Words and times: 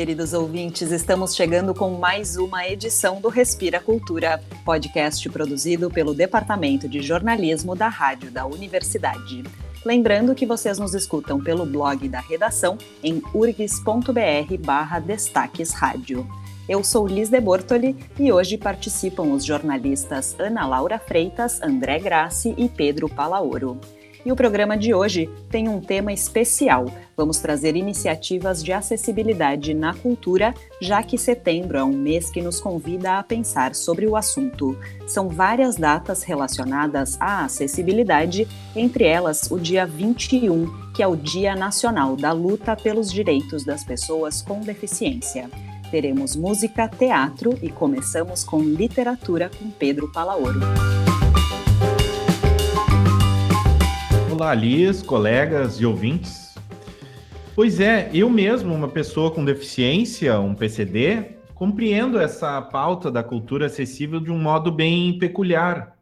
queridos 0.00 0.32
ouvintes. 0.32 0.90
Estamos 0.92 1.36
chegando 1.36 1.74
com 1.74 1.90
mais 1.90 2.38
uma 2.38 2.66
edição 2.66 3.20
do 3.20 3.28
Respira 3.28 3.78
Cultura, 3.78 4.42
podcast 4.64 5.28
produzido 5.28 5.90
pelo 5.90 6.14
Departamento 6.14 6.88
de 6.88 7.02
Jornalismo 7.02 7.76
da 7.76 7.88
Rádio 7.88 8.30
da 8.30 8.46
Universidade. 8.46 9.44
Lembrando 9.84 10.34
que 10.34 10.46
vocês 10.46 10.78
nos 10.78 10.94
escutam 10.94 11.38
pelo 11.38 11.66
blog 11.66 12.08
da 12.08 12.18
redação 12.18 12.78
em 13.02 13.22
urgs.br/barra 13.34 15.00
Destaques 15.00 15.74
Rádio. 15.74 16.26
Eu 16.66 16.82
sou 16.82 17.06
Liz 17.06 17.28
de 17.28 17.38
Bortoli 17.38 17.94
e 18.18 18.32
hoje 18.32 18.56
participam 18.56 19.24
os 19.24 19.44
jornalistas 19.44 20.34
Ana 20.38 20.66
Laura 20.66 20.98
Freitas, 20.98 21.60
André 21.60 21.98
Grassi 21.98 22.54
e 22.56 22.70
Pedro 22.70 23.06
Palaoro. 23.06 23.78
E 24.24 24.30
o 24.30 24.36
programa 24.36 24.76
de 24.76 24.92
hoje 24.92 25.30
tem 25.48 25.68
um 25.68 25.80
tema 25.80 26.12
especial. 26.12 26.86
Vamos 27.16 27.38
trazer 27.38 27.74
iniciativas 27.74 28.62
de 28.62 28.72
acessibilidade 28.72 29.72
na 29.72 29.94
cultura, 29.94 30.54
já 30.80 31.02
que 31.02 31.16
setembro 31.16 31.78
é 31.78 31.84
um 31.84 31.92
mês 31.92 32.30
que 32.30 32.42
nos 32.42 32.60
convida 32.60 33.18
a 33.18 33.22
pensar 33.22 33.74
sobre 33.74 34.06
o 34.06 34.16
assunto. 34.16 34.78
São 35.06 35.28
várias 35.28 35.76
datas 35.76 36.22
relacionadas 36.22 37.16
à 37.20 37.44
acessibilidade, 37.44 38.46
entre 38.76 39.04
elas 39.04 39.50
o 39.50 39.58
dia 39.58 39.86
21, 39.86 40.92
que 40.92 41.02
é 41.02 41.06
o 41.06 41.16
Dia 41.16 41.54
Nacional 41.54 42.14
da 42.14 42.32
Luta 42.32 42.76
pelos 42.76 43.10
Direitos 43.10 43.64
das 43.64 43.84
Pessoas 43.84 44.42
com 44.42 44.60
Deficiência. 44.60 45.48
Teremos 45.90 46.36
música, 46.36 46.88
teatro 46.88 47.58
e 47.62 47.70
começamos 47.70 48.44
com 48.44 48.62
literatura 48.62 49.50
com 49.58 49.70
Pedro 49.70 50.12
Palaoro. 50.12 50.60
Olá, 54.40 54.54
Liz, 54.54 55.02
colegas 55.02 55.78
e 55.82 55.84
ouvintes. 55.84 56.54
Pois 57.54 57.78
é, 57.78 58.08
eu 58.14 58.30
mesmo, 58.30 58.72
uma 58.74 58.88
pessoa 58.88 59.30
com 59.30 59.44
deficiência, 59.44 60.40
um 60.40 60.54
PCD, 60.54 61.36
compreendo 61.54 62.18
essa 62.18 62.62
pauta 62.62 63.10
da 63.10 63.22
cultura 63.22 63.66
acessível 63.66 64.18
de 64.18 64.30
um 64.30 64.38
modo 64.38 64.72
bem 64.72 65.18
peculiar. 65.18 65.94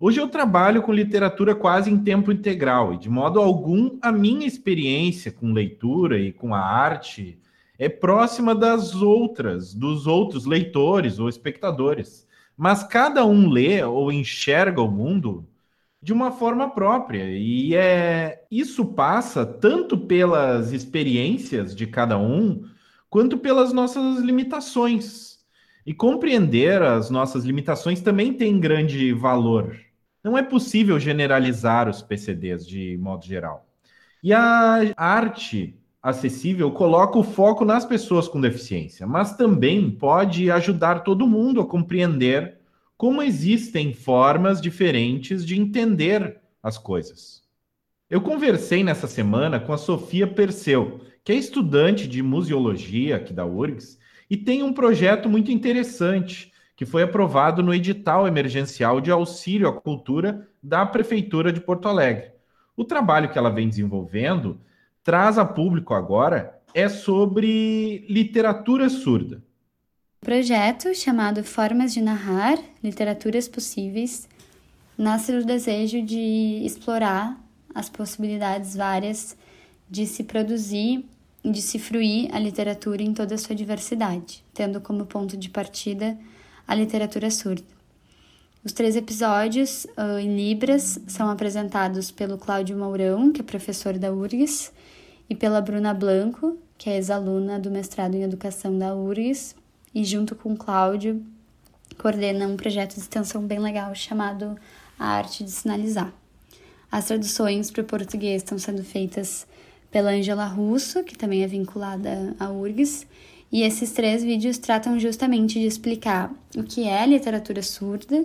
Hoje 0.00 0.20
eu 0.20 0.26
trabalho 0.26 0.82
com 0.82 0.92
literatura 0.92 1.54
quase 1.54 1.88
em 1.88 1.96
tempo 1.96 2.32
integral 2.32 2.92
e, 2.92 2.98
de 2.98 3.08
modo 3.08 3.38
algum, 3.38 3.96
a 4.02 4.10
minha 4.10 4.48
experiência 4.48 5.30
com 5.30 5.52
leitura 5.52 6.18
e 6.18 6.32
com 6.32 6.52
a 6.52 6.60
arte 6.60 7.38
é 7.78 7.88
próxima 7.88 8.52
das 8.52 8.96
outras, 8.96 9.72
dos 9.72 10.08
outros 10.08 10.44
leitores 10.44 11.20
ou 11.20 11.28
espectadores. 11.28 12.26
Mas 12.56 12.82
cada 12.82 13.24
um 13.24 13.48
lê 13.48 13.80
ou 13.84 14.10
enxerga 14.10 14.82
o 14.82 14.90
mundo 14.90 15.46
de 16.06 16.12
uma 16.12 16.30
forma 16.30 16.70
própria. 16.70 17.24
E 17.36 17.74
é 17.74 18.44
isso 18.48 18.84
passa 18.84 19.44
tanto 19.44 19.98
pelas 19.98 20.70
experiências 20.72 21.74
de 21.74 21.84
cada 21.84 22.16
um, 22.16 22.62
quanto 23.10 23.36
pelas 23.36 23.72
nossas 23.72 24.20
limitações. 24.20 25.40
E 25.84 25.92
compreender 25.92 26.80
as 26.80 27.10
nossas 27.10 27.44
limitações 27.44 28.00
também 28.00 28.32
tem 28.32 28.60
grande 28.60 29.12
valor. 29.12 29.76
Não 30.22 30.38
é 30.38 30.44
possível 30.44 30.96
generalizar 31.00 31.88
os 31.88 32.02
PCDs 32.02 32.64
de 32.64 32.96
modo 32.98 33.26
geral. 33.26 33.66
E 34.22 34.32
a 34.32 34.92
arte 34.96 35.76
acessível 36.00 36.70
coloca 36.70 37.18
o 37.18 37.24
foco 37.24 37.64
nas 37.64 37.84
pessoas 37.84 38.28
com 38.28 38.40
deficiência, 38.40 39.08
mas 39.08 39.36
também 39.36 39.90
pode 39.90 40.52
ajudar 40.52 41.00
todo 41.00 41.26
mundo 41.26 41.60
a 41.60 41.66
compreender 41.66 42.55
como 42.96 43.22
existem 43.22 43.92
formas 43.92 44.60
diferentes 44.60 45.44
de 45.44 45.60
entender 45.60 46.40
as 46.62 46.78
coisas. 46.78 47.42
Eu 48.08 48.20
conversei 48.20 48.82
nessa 48.82 49.06
semana 49.06 49.60
com 49.60 49.72
a 49.72 49.78
Sofia 49.78 50.26
Perseu, 50.26 51.00
que 51.22 51.32
é 51.32 51.34
estudante 51.34 52.08
de 52.08 52.22
museologia 52.22 53.16
aqui 53.16 53.32
da 53.32 53.44
URGS 53.44 53.98
e 54.30 54.36
tem 54.36 54.62
um 54.62 54.72
projeto 54.72 55.28
muito 55.28 55.50
interessante 55.50 56.52
que 56.74 56.86
foi 56.86 57.02
aprovado 57.02 57.62
no 57.62 57.74
edital 57.74 58.26
emergencial 58.26 59.00
de 59.00 59.10
auxílio 59.10 59.68
à 59.68 59.72
cultura 59.72 60.48
da 60.62 60.86
Prefeitura 60.86 61.52
de 61.52 61.60
Porto 61.60 61.88
Alegre. 61.88 62.32
O 62.76 62.84
trabalho 62.84 63.30
que 63.30 63.38
ela 63.38 63.50
vem 63.50 63.68
desenvolvendo 63.68 64.60
traz 65.02 65.38
a 65.38 65.44
público 65.44 65.94
agora 65.94 66.60
é 66.74 66.88
sobre 66.88 68.06
literatura 68.08 68.88
surda 68.88 69.45
projeto 70.26 70.92
chamado 70.92 71.44
Formas 71.44 71.94
de 71.94 72.00
Narrar 72.02 72.58
Literaturas 72.82 73.46
Possíveis 73.46 74.28
nasce 74.98 75.30
do 75.30 75.44
desejo 75.44 76.02
de 76.02 76.64
explorar 76.64 77.40
as 77.72 77.88
possibilidades 77.88 78.74
várias 78.74 79.36
de 79.88 80.04
se 80.04 80.24
produzir 80.24 81.04
e 81.44 81.50
de 81.52 81.62
se 81.62 81.78
fruir 81.78 82.28
a 82.34 82.40
literatura 82.40 83.04
em 83.04 83.14
toda 83.14 83.36
a 83.36 83.38
sua 83.38 83.54
diversidade, 83.54 84.42
tendo 84.52 84.80
como 84.80 85.06
ponto 85.06 85.36
de 85.36 85.48
partida 85.48 86.18
a 86.66 86.74
literatura 86.74 87.30
surda. 87.30 87.62
Os 88.64 88.72
três 88.72 88.96
episódios 88.96 89.84
uh, 89.96 90.18
em 90.18 90.34
Libras 90.34 90.98
são 91.06 91.30
apresentados 91.30 92.10
pelo 92.10 92.36
Cláudio 92.36 92.76
Mourão, 92.76 93.30
que 93.30 93.42
é 93.42 93.44
professor 93.44 93.96
da 93.96 94.12
URGS, 94.12 94.72
e 95.30 95.36
pela 95.36 95.60
Bruna 95.60 95.94
Blanco, 95.94 96.58
que 96.76 96.90
é 96.90 96.96
ex-aluna 96.96 97.60
do 97.60 97.70
mestrado 97.70 98.16
em 98.16 98.24
Educação 98.24 98.76
da 98.76 98.92
URGS, 98.92 99.54
e 99.96 100.04
junto 100.04 100.34
com 100.34 100.52
o 100.52 100.56
Cláudio 100.58 101.24
coordena 101.96 102.46
um 102.46 102.54
projeto 102.54 102.92
de 102.92 103.00
extensão 103.00 103.40
bem 103.40 103.58
legal 103.58 103.94
chamado 103.94 104.54
A 104.98 105.06
Arte 105.06 105.42
de 105.42 105.50
Sinalizar. 105.50 106.12
As 106.92 107.06
traduções 107.06 107.70
para 107.70 107.80
o 107.80 107.86
português 107.86 108.42
estão 108.42 108.58
sendo 108.58 108.84
feitas 108.84 109.46
pela 109.90 110.10
Angela 110.10 110.44
Russo, 110.44 111.02
que 111.02 111.16
também 111.16 111.42
é 111.42 111.46
vinculada 111.46 112.36
à 112.38 112.50
URGS, 112.50 113.06
e 113.50 113.62
esses 113.62 113.90
três 113.92 114.22
vídeos 114.22 114.58
tratam 114.58 115.00
justamente 115.00 115.58
de 115.58 115.64
explicar 115.64 116.30
o 116.54 116.62
que 116.62 116.86
é 116.86 117.06
literatura 117.06 117.62
surda, 117.62 118.22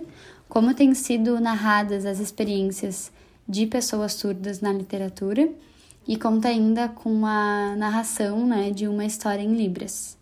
como 0.50 0.74
têm 0.74 0.92
sido 0.92 1.40
narradas 1.40 2.04
as 2.04 2.20
experiências 2.20 3.10
de 3.48 3.66
pessoas 3.66 4.12
surdas 4.12 4.60
na 4.60 4.74
literatura 4.74 5.48
e 6.06 6.18
conta 6.18 6.48
ainda 6.48 6.90
com 6.90 7.24
a 7.24 7.74
narração 7.76 8.46
né, 8.46 8.70
de 8.70 8.86
uma 8.86 9.06
história 9.06 9.42
em 9.42 9.54
Libras. 9.54 10.20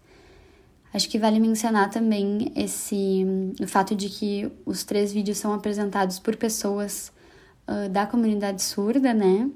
Acho 0.93 1.09
que 1.09 1.19
vale 1.19 1.39
mencionar 1.39 1.89
também 1.91 2.53
esse 2.57 3.25
o 3.61 3.67
fato 3.67 3.95
de 3.95 4.09
que 4.09 4.51
os 4.67 4.83
três 4.83 5.13
vídeos 5.13 5.39
são 5.39 5.53
apresentados 5.53 6.19
por 6.19 6.37
pessoas 6.37 7.13
uh, 7.69 7.89
da 7.89 8.07
comunidade 8.07 8.63
surda, 8.63 9.15
né? 9.15 9.49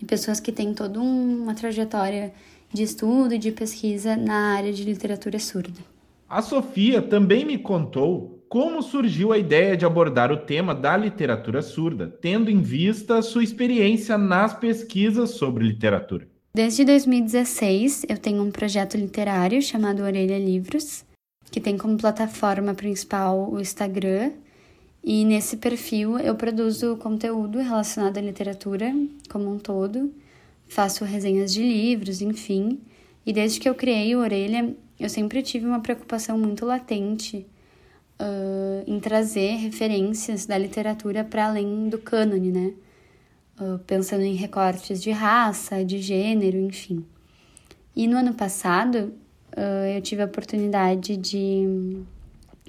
E 0.00 0.04
pessoas 0.04 0.38
que 0.38 0.52
têm 0.52 0.74
toda 0.74 1.00
um, 1.00 1.42
uma 1.42 1.54
trajetória 1.54 2.32
de 2.72 2.82
estudo 2.82 3.34
e 3.34 3.38
de 3.38 3.50
pesquisa 3.50 4.16
na 4.16 4.54
área 4.54 4.72
de 4.72 4.84
literatura 4.84 5.38
surda. 5.38 5.80
A 6.28 6.42
Sofia 6.42 7.02
também 7.02 7.44
me 7.44 7.58
contou 7.58 8.44
como 8.48 8.82
surgiu 8.82 9.32
a 9.32 9.38
ideia 9.38 9.76
de 9.76 9.86
abordar 9.86 10.30
o 10.30 10.36
tema 10.36 10.74
da 10.74 10.96
literatura 10.96 11.62
surda, 11.62 12.08
tendo 12.20 12.50
em 12.50 12.60
vista 12.60 13.22
sua 13.22 13.44
experiência 13.44 14.18
nas 14.18 14.52
pesquisas 14.52 15.30
sobre 15.30 15.64
literatura. 15.64 16.28
Desde 16.52 16.84
2016, 16.84 18.06
eu 18.08 18.18
tenho 18.18 18.42
um 18.42 18.50
projeto 18.50 18.96
literário 18.96 19.62
chamado 19.62 20.02
Orelha 20.02 20.36
Livros, 20.36 21.04
que 21.48 21.60
tem 21.60 21.78
como 21.78 21.96
plataforma 21.96 22.74
principal 22.74 23.48
o 23.52 23.60
Instagram. 23.60 24.32
E 25.02 25.24
nesse 25.24 25.58
perfil 25.58 26.18
eu 26.18 26.34
produzo 26.34 26.96
conteúdo 26.96 27.58
relacionado 27.58 28.18
à 28.18 28.20
literatura 28.20 28.92
como 29.30 29.48
um 29.48 29.60
todo, 29.60 30.12
faço 30.66 31.04
resenhas 31.04 31.52
de 31.52 31.62
livros, 31.62 32.20
enfim. 32.20 32.80
E 33.24 33.32
desde 33.32 33.60
que 33.60 33.68
eu 33.68 33.74
criei 33.74 34.16
o 34.16 34.18
Orelha, 34.18 34.74
eu 34.98 35.08
sempre 35.08 35.42
tive 35.42 35.66
uma 35.66 35.78
preocupação 35.78 36.36
muito 36.36 36.66
latente 36.66 37.46
uh, 38.20 38.82
em 38.88 38.98
trazer 38.98 39.54
referências 39.54 40.46
da 40.46 40.58
literatura 40.58 41.22
para 41.22 41.46
além 41.46 41.88
do 41.88 41.98
cânone, 41.98 42.50
né? 42.50 42.72
Pensando 43.86 44.22
em 44.22 44.34
recortes 44.34 45.02
de 45.02 45.10
raça, 45.10 45.84
de 45.84 46.00
gênero, 46.00 46.58
enfim. 46.58 47.04
E 47.94 48.06
no 48.06 48.16
ano 48.16 48.34
passado, 48.34 49.12
eu 49.94 50.00
tive 50.00 50.22
a 50.22 50.26
oportunidade 50.26 51.16
de, 51.16 52.02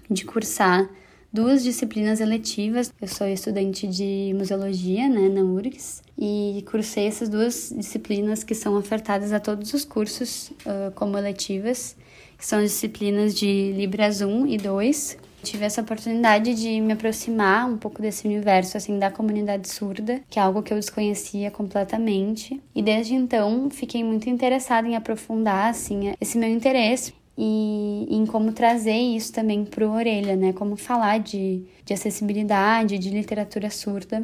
de 0.10 0.26
cursar 0.26 0.90
duas 1.32 1.64
disciplinas 1.64 2.20
eletivas. 2.20 2.94
Eu 3.02 3.08
sou 3.08 3.28
estudante 3.28 3.88
de 3.88 4.34
museologia, 4.36 5.08
né, 5.08 5.30
na 5.30 5.42
URGS, 5.42 6.04
e 6.18 6.64
cursei 6.70 7.08
essas 7.08 7.30
duas 7.30 7.74
disciplinas 7.76 8.44
que 8.44 8.54
são 8.54 8.76
ofertadas 8.76 9.32
a 9.32 9.40
todos 9.40 9.74
os 9.74 9.86
cursos 9.86 10.50
uh, 10.66 10.92
como 10.96 11.18
eletivas, 11.18 11.96
que 12.38 12.46
são 12.46 12.60
as 12.60 12.72
disciplinas 12.72 13.34
de 13.34 13.72
Libras 13.74 14.22
1 14.22 14.48
e 14.48 14.58
2, 14.58 15.18
Tive 15.44 15.66
essa 15.66 15.82
oportunidade 15.82 16.54
de 16.54 16.80
me 16.80 16.94
aproximar 16.94 17.68
um 17.68 17.78
pouco 17.78 18.02
desse 18.02 18.28
universo, 18.28 18.78
assim, 18.78 19.00
da 19.00 19.10
comunidade 19.10 19.68
surda, 19.68 20.22
que 20.30 20.38
é 20.38 20.42
algo 20.42 20.62
que 20.62 20.72
eu 20.72 20.78
desconhecia 20.78 21.50
completamente. 21.50 22.62
E 22.76 22.82
desde 22.82 23.16
então, 23.16 23.70
fiquei 23.70 24.04
muito 24.04 24.30
interessada 24.30 24.88
em 24.88 24.96
aprofundar, 24.96 25.70
assim, 25.70 26.14
esse 26.22 26.38
meu 26.38 26.50
interesse 26.50 27.14
e 27.38 28.08
em 28.10 28.26
como 28.26 28.52
trazer 28.52 28.98
isso 28.98 29.34
também 29.34 29.66
para 29.66 29.88
o 29.88 29.92
Orelha, 29.92 30.36
né? 30.36 30.54
Como 30.54 30.76
falar 30.76 31.20
de, 31.20 31.64
de 31.84 31.94
acessibilidade, 31.94 33.00
de 33.00 33.10
literatura 33.10 33.70
surda 33.72 34.24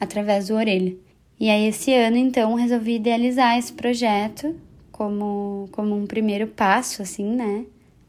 através 0.00 0.48
do 0.48 0.54
Orelha. 0.54 0.96
E 1.38 1.50
aí, 1.50 1.66
esse 1.66 1.92
ano, 1.92 2.16
então, 2.16 2.54
resolvi 2.54 2.96
idealizar 2.96 3.58
esse 3.58 3.72
projeto 3.72 4.56
como, 4.90 5.68
como 5.72 5.94
um 5.94 6.06
primeiro 6.06 6.46
passo, 6.46 7.02
assim, 7.02 7.26
né? 7.36 7.66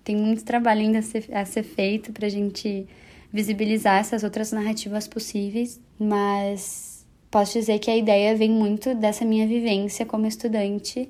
Tem 0.07 0.15
muito 0.15 0.45
trabalho 0.45 0.79
ainda 0.79 0.99
a 0.99 1.01
ser, 1.01 1.25
a 1.33 1.43
ser 1.43 1.63
feito 1.63 2.13
para 2.13 2.27
a 2.27 2.29
gente 2.29 2.87
visibilizar 3.29 3.99
essas 3.99 4.23
outras 4.23 4.53
narrativas 4.53 5.05
possíveis, 5.05 5.81
mas 5.99 7.05
posso 7.29 7.59
dizer 7.59 7.77
que 7.79 7.91
a 7.91 7.97
ideia 7.97 8.33
vem 8.33 8.49
muito 8.49 8.95
dessa 8.95 9.25
minha 9.25 9.45
vivência 9.45 10.05
como 10.05 10.25
estudante. 10.25 11.09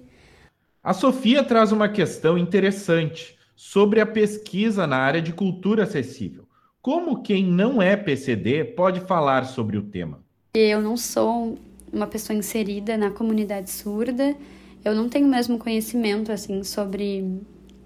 A 0.83 0.93
Sofia 0.93 1.43
traz 1.43 1.71
uma 1.71 1.87
questão 1.87 2.39
interessante 2.39 3.37
sobre 3.55 4.01
a 4.01 4.05
pesquisa 4.07 4.87
na 4.87 4.97
área 4.97 5.21
de 5.21 5.31
cultura 5.31 5.83
acessível. 5.83 6.47
Como 6.81 7.21
quem 7.21 7.45
não 7.45 7.79
é 7.79 7.95
PCD 7.95 8.63
pode 8.63 9.01
falar 9.01 9.45
sobre 9.45 9.77
o 9.77 9.83
tema? 9.83 10.23
Eu 10.55 10.81
não 10.81 10.97
sou 10.97 11.55
uma 11.93 12.07
pessoa 12.07 12.35
inserida 12.35 12.97
na 12.97 13.11
comunidade 13.11 13.69
surda, 13.69 14.35
eu 14.83 14.95
não 14.95 15.07
tenho 15.07 15.27
mesmo 15.27 15.59
conhecimento 15.59 16.31
assim 16.31 16.63
sobre 16.63 17.23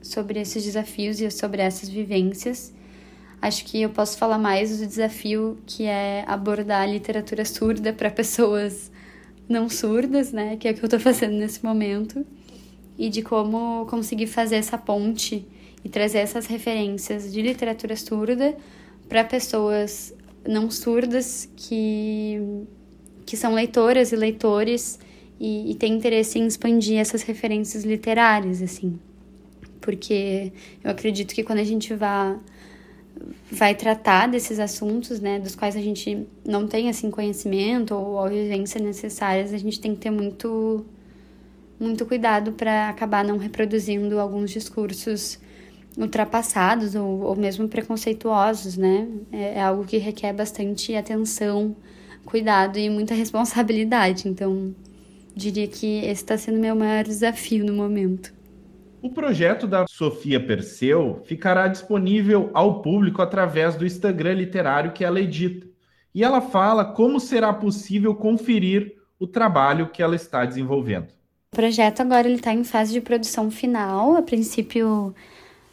sobre 0.02 0.40
esses 0.40 0.64
desafios 0.64 1.20
e 1.22 1.30
sobre 1.32 1.62
essas 1.62 1.90
vivências. 1.90 2.74
Acho 3.42 3.66
que 3.66 3.82
eu 3.82 3.90
posso 3.90 4.18
falar 4.18 4.38
mais 4.38 4.78
do 4.80 4.86
desafio 4.86 5.58
que 5.66 5.86
é 5.86 6.24
abordar 6.28 6.82
a 6.82 6.86
literatura 6.86 7.44
surda 7.44 7.92
para 7.92 8.10
pessoas 8.12 8.92
não 9.50 9.68
surdas, 9.68 10.32
né, 10.32 10.56
que 10.58 10.68
é 10.68 10.72
o 10.72 10.74
que 10.74 10.82
eu 10.82 10.88
estou 10.88 11.00
fazendo 11.00 11.34
nesse 11.34 11.64
momento, 11.64 12.26
e 12.98 13.10
de 13.10 13.22
como 13.22 13.86
conseguir 13.88 14.28
fazer 14.28 14.56
essa 14.56 14.78
ponte 14.78 15.46
e 15.84 15.90
trazer 15.90 16.20
essas 16.20 16.46
referências 16.46 17.32
de 17.32 17.42
literatura 17.42 17.96
surda 17.96 18.56
para 19.10 19.24
pessoas 19.24 20.14
não 20.48 20.70
surdas 20.70 21.50
que 21.56 22.40
que 23.26 23.38
são 23.38 23.54
leitoras 23.54 24.12
e 24.12 24.16
leitores 24.16 25.00
e, 25.40 25.72
e 25.72 25.76
têm 25.76 25.94
interesse 25.94 26.38
em 26.38 26.46
expandir 26.46 27.00
essas 27.00 27.24
referências 27.24 27.84
literárias, 27.84 28.62
assim. 28.62 29.00
Porque 29.82 30.54
eu 30.84 30.92
acredito 30.92 31.34
que 31.34 31.44
quando 31.44 31.60
a 31.60 31.64
gente 31.64 31.94
vai, 31.94 32.38
vai 33.52 33.76
tratar 33.76 34.28
desses 34.28 34.60
assuntos, 34.60 35.20
né, 35.20 35.40
dos 35.40 35.56
quais 35.56 35.76
a 35.76 35.82
gente 35.82 36.26
não 36.46 36.68
tem, 36.68 36.88
assim, 36.90 37.10
conhecimento 37.12 37.94
ou 37.96 38.20
a 38.20 38.30
vivência 38.30 38.80
necessárias, 38.80 39.54
a 39.54 39.58
gente 39.58 39.80
tem 39.82 39.94
que 39.94 40.02
ter 40.02 40.12
muito, 40.12 40.86
muito 41.80 42.06
cuidado 42.06 42.54
para 42.54 42.90
acabar 42.90 43.26
não 43.26 43.38
reproduzindo 43.38 44.20
alguns 44.20 44.52
discursos 44.52 45.40
ultrapassados 45.98 46.96
ou, 46.96 47.22
ou 47.22 47.36
mesmo 47.36 47.68
preconceituosos, 47.68 48.78
né? 48.78 49.08
É, 49.32 49.56
é 49.56 49.62
algo 49.62 49.84
que 49.84 49.98
requer 49.98 50.32
bastante 50.34 50.96
atenção 50.96 51.76
cuidado 52.26 52.78
e 52.78 52.90
muita 52.90 53.14
responsabilidade. 53.16 54.28
Então, 54.28 54.74
diria 55.36 55.68
que 55.68 56.00
esse 56.00 56.24
está 56.24 56.38
sendo 56.38 56.60
meu 56.60 56.76
maior 56.76 57.04
desafio 57.04 57.66
no 57.66 57.74
momento. 57.74 58.34
O 59.02 59.10
projeto 59.10 59.66
da 59.66 59.88
Sofia 59.88 60.40
Perseu 60.40 61.22
ficará 61.26 61.68
disponível 61.68 62.52
ao 62.54 62.82
público 62.82 63.22
através 63.22 63.76
do 63.76 63.86
Instagram 63.86 64.34
literário 64.34 64.92
que 64.92 65.04
ela 65.04 65.20
edita. 65.20 65.68
E 66.14 66.24
ela 66.24 66.40
fala 66.40 66.86
como 66.86 67.20
será 67.20 67.52
possível 67.52 68.14
conferir 68.14 68.96
o 69.20 69.26
trabalho 69.26 69.90
que 69.90 70.04
ela 70.04 70.16
está 70.16 70.46
desenvolvendo. 70.46 71.08
O 71.52 71.56
projeto 71.56 72.02
agora 72.02 72.30
está 72.30 72.54
em 72.54 72.64
fase 72.64 72.94
de 72.94 73.02
produção 73.02 73.50
final. 73.50 74.16
A 74.16 74.22
princípio, 74.22 75.16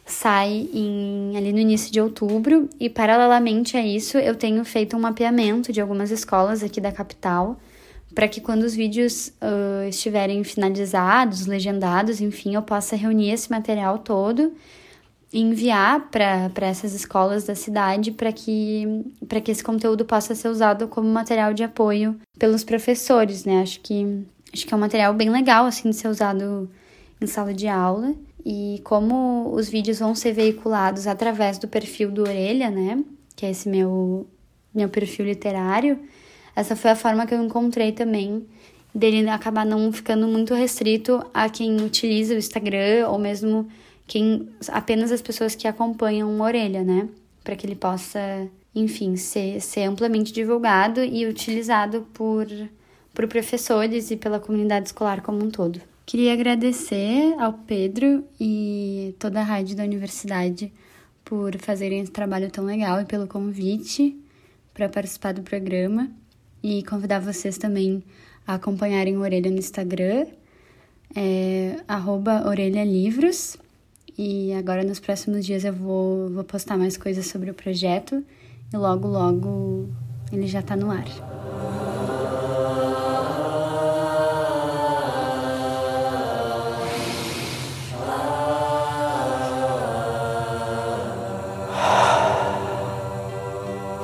sai 0.09 0.67
em, 0.73 1.37
ali 1.37 1.53
no 1.53 1.59
início 1.59 1.91
de 1.91 2.01
outubro 2.01 2.67
e 2.79 2.89
paralelamente 2.89 3.77
a 3.77 3.85
isso 3.85 4.17
eu 4.17 4.35
tenho 4.35 4.65
feito 4.65 4.97
um 4.97 4.99
mapeamento 4.99 5.71
de 5.71 5.79
algumas 5.79 6.09
escolas 6.09 6.63
aqui 6.63 6.81
da 6.81 6.91
capital 6.91 7.59
para 8.13 8.27
que 8.27 8.41
quando 8.41 8.63
os 8.63 8.73
vídeos 8.73 9.31
uh, 9.41 9.87
estiverem 9.87 10.43
finalizados, 10.43 11.45
legendados, 11.45 12.21
enfim, 12.21 12.55
eu 12.55 12.61
possa 12.61 12.95
reunir 12.95 13.31
esse 13.31 13.49
material 13.49 13.99
todo 13.99 14.53
e 15.31 15.41
enviar 15.41 16.09
para 16.09 16.67
essas 16.67 16.93
escolas 16.93 17.43
da 17.43 17.53
cidade 17.53 18.11
para 18.11 18.31
que, 18.31 19.05
que 19.43 19.51
esse 19.51 19.63
conteúdo 19.63 20.03
possa 20.03 20.33
ser 20.33 20.49
usado 20.49 20.87
como 20.87 21.07
material 21.07 21.53
de 21.53 21.63
apoio 21.63 22.19
pelos 22.37 22.63
professores, 22.63 23.45
né? 23.45 23.61
Acho 23.61 23.79
que, 23.81 24.25
acho 24.51 24.65
que 24.65 24.73
é 24.73 24.77
um 24.77 24.79
material 24.79 25.13
bem 25.13 25.29
legal, 25.29 25.65
assim, 25.65 25.91
de 25.91 25.95
ser 25.95 26.07
usado 26.07 26.69
em 27.21 27.27
sala 27.27 27.53
de 27.53 27.67
aula. 27.67 28.15
E 28.43 28.81
como 28.83 29.53
os 29.53 29.69
vídeos 29.69 29.99
vão 29.99 30.15
ser 30.15 30.33
veiculados 30.33 31.05
através 31.05 31.59
do 31.59 31.67
perfil 31.67 32.09
do 32.09 32.23
Orelha, 32.23 32.71
né? 32.71 33.03
Que 33.35 33.45
é 33.45 33.51
esse 33.51 33.69
meu, 33.69 34.25
meu 34.73 34.89
perfil 34.89 35.25
literário, 35.25 35.99
essa 36.59 36.75
foi 36.75 36.91
a 36.91 36.95
forma 36.95 37.25
que 37.25 37.33
eu 37.33 37.41
encontrei 37.41 37.93
também 37.93 38.45
dele 38.93 39.29
acabar 39.29 39.65
não 39.65 39.93
ficando 39.93 40.27
muito 40.27 40.53
restrito 40.53 41.23
a 41.33 41.49
quem 41.49 41.77
utiliza 41.77 42.33
o 42.33 42.37
Instagram 42.37 43.07
ou 43.07 43.17
mesmo 43.17 43.69
quem 44.05 44.49
apenas 44.67 45.09
as 45.09 45.21
pessoas 45.21 45.55
que 45.55 45.67
acompanham 45.67 46.29
o 46.29 46.41
Orelha, 46.41 46.83
né? 46.83 47.07
Para 47.45 47.55
que 47.55 47.65
ele 47.65 47.75
possa, 47.75 48.19
enfim, 48.75 49.15
ser, 49.15 49.61
ser 49.61 49.83
amplamente 49.83 50.33
divulgado 50.33 51.01
e 51.01 51.25
utilizado 51.25 52.05
por, 52.13 52.45
por 53.13 53.25
professores 53.27 54.11
e 54.11 54.17
pela 54.17 54.39
comunidade 54.39 54.87
escolar 54.87 55.21
como 55.21 55.41
um 55.41 55.49
todo. 55.49 55.79
Queria 56.05 56.33
agradecer 56.33 57.35
ao 57.39 57.53
Pedro 57.53 58.25
e 58.37 59.15
toda 59.17 59.39
a 59.39 59.43
rádio 59.43 59.77
da 59.77 59.83
universidade 59.83 60.73
por 61.23 61.55
fazerem 61.57 62.01
esse 62.01 62.11
trabalho 62.11 62.51
tão 62.51 62.65
legal 62.65 62.99
e 62.99 63.05
pelo 63.05 63.27
convite 63.27 64.17
para 64.73 64.89
participar 64.89 65.33
do 65.33 65.41
programa 65.41 66.09
e 66.63 66.83
convidar 66.83 67.19
vocês 67.19 67.57
também 67.57 68.03
a 68.45 68.55
acompanharem 68.55 69.17
o 69.17 69.21
Orelha 69.21 69.49
no 69.51 69.57
Instagram, 69.57 70.25
é, 71.15 71.77
Orelha 72.47 72.83
Livros. 72.83 73.57
E 74.17 74.51
agora 74.53 74.83
nos 74.83 74.99
próximos 74.99 75.45
dias 75.45 75.63
eu 75.63 75.73
vou, 75.73 76.29
vou 76.29 76.43
postar 76.43 76.77
mais 76.77 76.97
coisas 76.97 77.27
sobre 77.27 77.51
o 77.51 77.53
projeto 77.53 78.23
e 78.73 78.77
logo, 78.77 79.07
logo 79.07 79.89
ele 80.31 80.47
já 80.47 80.59
está 80.59 80.75
no 80.75 80.91
ar. 80.91 81.05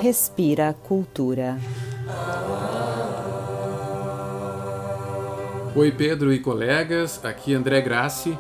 Respira 0.02 0.76
Cultura. 0.88 1.58
Oi, 5.78 5.92
Pedro 5.92 6.32
e 6.32 6.40
colegas, 6.40 7.20
aqui 7.26 7.54
André 7.54 7.82
Grassi. 7.82 8.40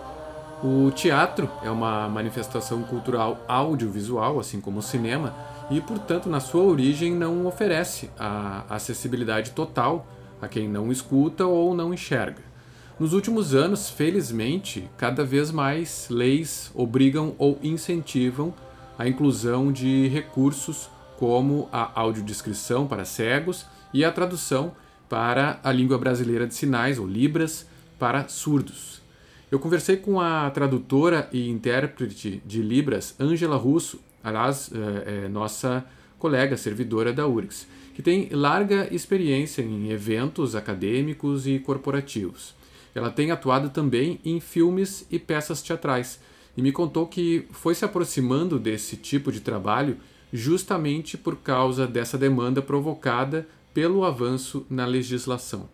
O 0.63 0.89
teatro 0.92 1.51
é 1.62 1.70
uma 1.70 2.08
manifestação 2.08 2.82
cultural 2.84 3.44
audiovisual, 3.46 4.39
assim 4.39 4.62
como 4.62 4.80
o 4.80 4.82
cinema, 4.82 5.36
e, 5.70 5.82
portanto, 5.82 6.30
na 6.30 6.39
sua 6.39 6.63
origem 6.63 7.13
não 7.13 7.46
oferece 7.46 8.10
a 8.18 8.63
acessibilidade 8.70 9.51
total 9.51 10.08
a 10.42 10.48
quem 10.48 10.70
não 10.70 10.94
escuta 10.94 11.46
ou 11.46 11.75
não 11.75 11.94
enxerga. 11.94 12.42
Nos 12.98 13.12
últimos 13.12 13.54
anos, 13.54 13.89
felizmente, 13.89 14.89
cada 14.96 15.25
vez 15.25 15.51
mais 15.51 16.08
leis 16.10 16.72
obrigam 16.74 17.36
ou 17.38 17.60
incentivam 17.62 18.54
a 18.98 19.10
inclusão 19.10 19.74
de 19.74 20.08
recursos 20.08 20.89
como 21.18 21.68
a 21.70 22.00
audiodescrição 22.00 22.88
para 22.88 23.04
cegos 23.04 23.65
e 23.94 24.06
a 24.06 24.12
tradução 24.13 24.72
para 25.09 25.59
a 25.63 25.71
língua 25.71 25.97
brasileira 25.97 26.47
de 26.47 26.55
sinais, 26.55 27.00
ou 27.00 27.07
Libras, 27.07 27.67
para 28.00 28.27
surdos. 28.27 29.01
Eu 29.51 29.59
conversei 29.59 29.97
com 29.97 30.19
a 30.19 30.50
tradutora 30.50 31.29
e 31.31 31.50
intérprete 31.50 32.41
de 32.45 32.62
Libras, 32.62 33.15
Ângela 33.19 33.55
Russo, 33.55 34.00
aliás, 34.24 34.71
é, 34.74 35.25
é 35.25 35.29
nossa 35.29 35.85
colega 36.17 36.57
servidora 36.57 37.13
da 37.13 37.27
URGS, 37.27 37.67
que 37.93 38.01
tem 38.01 38.29
larga 38.31 38.93
experiência 38.93 39.62
em 39.62 39.91
eventos 39.91 40.55
acadêmicos 40.55 41.47
e 41.47 41.59
corporativos. 41.59 42.55
Ela 42.93 43.12
tem 43.12 43.31
atuado 43.31 43.69
também 43.69 44.19
em 44.25 44.39
filmes 44.39 45.05
e 45.12 45.19
peças 45.19 45.62
teatrais 45.62 46.19
e 46.57 46.62
me 46.62 46.71
contou 46.71 47.07
que 47.07 47.45
foi 47.51 47.75
se 47.75 47.85
aproximando 47.85 48.57
desse 48.57 48.95
tipo 48.95 49.31
de 49.31 49.41
trabalho 49.41 49.97
justamente 50.31 51.17
por 51.17 51.38
causa 51.38 51.85
dessa 51.85 52.17
demanda 52.17 52.62
provocada 52.62 53.47
pelo 53.75 54.05
avanço 54.05 54.65
na 54.70 54.86
legislação. 54.86 55.70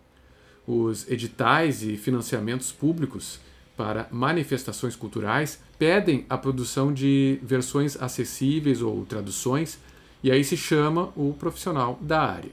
Os 0.66 1.08
editais 1.08 1.84
e 1.84 1.96
financiamentos 1.96 2.72
públicos 2.72 3.38
para 3.76 4.08
manifestações 4.10 4.96
culturais 4.96 5.62
pedem 5.78 6.26
a 6.28 6.36
produção 6.36 6.92
de 6.92 7.38
versões 7.40 7.96
acessíveis 8.02 8.82
ou 8.82 9.06
traduções, 9.06 9.78
e 10.20 10.32
aí 10.32 10.42
se 10.42 10.56
chama 10.56 11.12
o 11.16 11.32
profissional 11.38 11.96
da 12.00 12.20
área. 12.20 12.50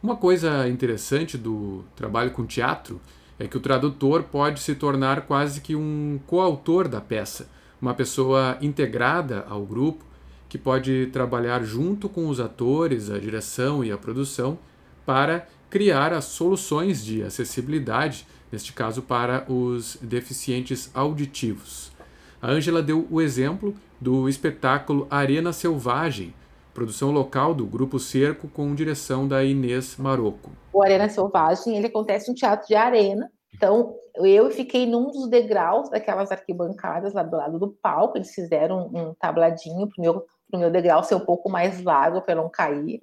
Uma 0.00 0.14
coisa 0.16 0.68
interessante 0.68 1.36
do 1.36 1.84
trabalho 1.96 2.30
com 2.30 2.46
teatro 2.46 3.00
é 3.40 3.48
que 3.48 3.56
o 3.56 3.60
tradutor 3.60 4.22
pode 4.22 4.60
se 4.60 4.76
tornar 4.76 5.22
quase 5.22 5.60
que 5.60 5.74
um 5.74 6.20
coautor 6.28 6.86
da 6.86 7.00
peça, 7.00 7.50
uma 7.82 7.92
pessoa 7.92 8.56
integrada 8.62 9.44
ao 9.48 9.66
grupo 9.66 10.04
que 10.48 10.56
pode 10.56 11.06
trabalhar 11.12 11.64
junto 11.64 12.08
com 12.08 12.28
os 12.28 12.38
atores, 12.38 13.10
a 13.10 13.18
direção 13.18 13.84
e 13.84 13.90
a 13.90 13.98
produção 13.98 14.56
para 15.06 15.46
criar 15.70 16.12
as 16.12 16.24
soluções 16.24 17.04
de 17.04 17.22
acessibilidade 17.22 18.26
neste 18.50 18.72
caso 18.72 19.02
para 19.02 19.50
os 19.50 19.96
deficientes 20.00 20.90
auditivos. 20.94 21.92
A 22.40 22.50
Ângela 22.50 22.82
deu 22.82 23.06
o 23.10 23.20
exemplo 23.20 23.74
do 24.00 24.28
espetáculo 24.28 25.06
Arena 25.10 25.52
Selvagem, 25.52 26.34
produção 26.74 27.10
local 27.10 27.54
do 27.54 27.66
Grupo 27.66 27.98
Cerco 27.98 28.48
com 28.48 28.74
direção 28.74 29.26
da 29.26 29.42
Inês 29.42 29.96
Maroco. 29.96 30.50
O 30.72 30.82
Arena 30.82 31.08
Selvagem 31.08 31.76
ele 31.76 31.86
acontece 31.86 32.28
no 32.28 32.34
teatro 32.34 32.68
de 32.68 32.74
arena. 32.74 33.30
Então, 33.54 33.94
eu 34.16 34.50
fiquei 34.50 34.86
num 34.86 35.10
dos 35.10 35.30
degraus 35.30 35.88
daquelas 35.88 36.30
arquibancadas 36.30 37.14
lá 37.14 37.22
do 37.22 37.36
lado 37.36 37.58
do 37.58 37.68
palco. 37.82 38.18
Eles 38.18 38.30
fizeram 38.34 38.90
um 38.94 39.14
tabladinho 39.14 39.88
para 39.88 39.98
o 39.98 40.02
meu, 40.02 40.26
meu 40.52 40.70
degrau 40.70 41.02
ser 41.02 41.14
um 41.14 41.24
pouco 41.24 41.48
mais 41.48 41.82
largo 41.82 42.20
para 42.20 42.34
não 42.34 42.50
cair. 42.50 43.00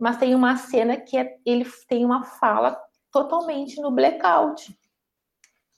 Mas 0.00 0.16
tem 0.16 0.34
uma 0.34 0.56
cena 0.56 0.96
que 0.96 1.18
é, 1.18 1.36
ele 1.44 1.70
tem 1.86 2.06
uma 2.06 2.24
fala 2.24 2.80
totalmente 3.12 3.78
no 3.80 3.90
blackout. 3.90 4.74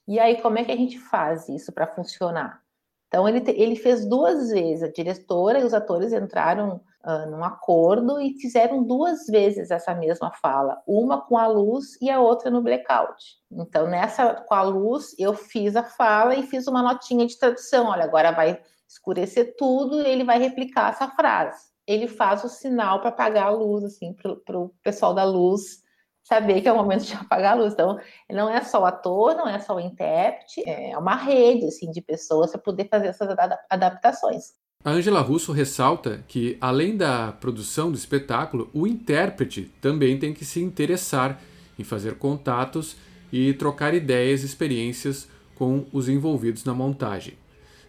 E 0.07 0.21
aí, 0.21 0.41
como 0.41 0.59
é 0.59 0.65
que 0.65 0.71
a 0.71 0.77
gente 0.77 0.99
faz 0.99 1.49
isso 1.49 1.73
para 1.73 1.89
funcionar? 1.89 2.63
Então, 3.09 3.29
ele, 3.29 3.43
ele 3.51 3.77
fez 3.77 4.07
duas 4.07 4.51
vezes. 4.51 4.85
A 4.85 4.93
diretora 4.93 5.59
e 5.59 5.65
os 5.65 5.75
atores 5.75 6.13
entraram 6.13 6.81
uh, 7.05 7.31
num 7.31 7.43
acordo 7.43 8.21
e 8.21 8.39
fizeram 8.41 8.83
duas 8.83 9.27
vezes 9.27 9.71
essa 9.71 9.95
mesma 9.95 10.31
fala, 10.31 10.81
uma 10.87 11.21
com 11.21 11.37
a 11.37 11.47
luz 11.47 12.01
e 12.01 12.09
a 12.09 12.21
outra 12.21 12.51
no 12.51 12.63
blackout. 12.63 13.39
Então, 13.51 13.89
nessa 13.89 14.35
com 14.35 14.55
a 14.55 14.63
luz, 14.63 15.15
eu 15.19 15.35
fiz 15.35 15.75
a 15.75 15.83
fala 15.83 16.35
e 16.35 16.45
fiz 16.45 16.67
uma 16.67 16.83
notinha 16.83 17.27
de 17.27 17.37
tradução. 17.37 17.89
Olha, 17.89 18.05
agora 18.05 18.31
vai 18.31 18.63
escurecer 18.89 19.57
tudo 19.59 20.01
e 20.01 20.07
ele 20.07 20.25
vai 20.25 20.39
replicar 20.39 20.91
essa 20.91 21.09
frase. 21.09 21.72
Ele 21.87 22.07
faz 22.07 22.45
o 22.45 22.49
sinal 22.49 23.01
para 23.01 23.09
apagar 23.09 23.47
a 23.47 23.51
luz, 23.51 23.85
assim, 23.85 24.15
para 24.15 24.59
o 24.59 24.73
pessoal 24.83 25.15
da 25.15 25.25
luz 25.25 25.83
saber 26.23 26.61
que 26.61 26.69
é 26.69 26.73
o 26.73 26.77
momento 26.77 27.05
de 27.05 27.15
apagar 27.19 27.53
a 27.53 27.61
luz. 27.61 27.73
Então, 27.73 27.99
não 28.31 28.49
é 28.49 28.63
só 28.63 28.83
o 28.83 28.85
ator, 28.85 29.35
não 29.35 29.49
é 29.49 29.59
só 29.59 29.77
o 29.77 29.81
intérprete, 29.81 30.63
é 30.67 30.97
uma 30.97 31.15
rede 31.15 31.67
assim 31.67 31.91
de 31.91 32.01
pessoas 32.01 32.51
para 32.51 32.61
poder 32.61 32.89
fazer 32.89 33.09
essas 33.09 33.29
adaptações. 33.71 34.53
A 34.85 34.91
Angela 34.91 35.21
Russo 35.21 35.53
ressalta 35.53 36.25
que, 36.27 36.59
além 36.61 36.97
da 36.97 37.31
produção 37.33 37.91
do 37.91 37.97
espetáculo, 37.97 38.69
o 38.75 38.87
intérprete 38.87 39.71
também 39.81 40.19
tem 40.19 40.35
que 40.35 40.45
se 40.45 40.61
interessar 40.61 41.41
em 41.79 41.85
fazer 41.85 42.19
contatos 42.19 42.97
e 43.33 43.53
trocar 43.55 43.95
ideias 43.95 44.43
e 44.43 44.47
experiências 44.47 45.29
com 45.55 45.87
os 45.93 46.09
envolvidos 46.09 46.65
na 46.65 46.75
montagem. 46.75 47.35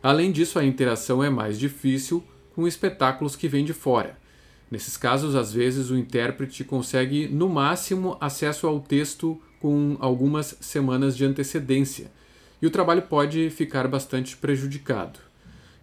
Além 0.04 0.32
disso, 0.32 0.60
a 0.60 0.64
interação 0.64 1.24
é 1.24 1.30
mais 1.30 1.58
difícil 1.58 2.24
com 2.56 2.68
espetáculos 2.68 3.36
que 3.36 3.48
vêm 3.48 3.66
de 3.66 3.74
fora. 3.74 4.18
Nesses 4.70 4.98
casos, 4.98 5.36
às 5.36 5.54
vezes, 5.54 5.90
o 5.90 5.98
intérprete 5.98 6.64
consegue, 6.64 7.28
no 7.28 7.48
máximo, 7.50 8.18
acesso 8.20 8.66
ao 8.66 8.80
texto 8.80 9.40
com 9.60 9.98
algumas 10.00 10.58
semanas 10.60 11.16
de 11.16 11.26
antecedência, 11.26 12.12
e 12.62 12.68
o 12.68 12.72
trabalho 12.72 13.04
pode 13.04 13.50
ficar 13.50 13.88
bastante 13.88 14.36
prejudicado. 14.38 15.20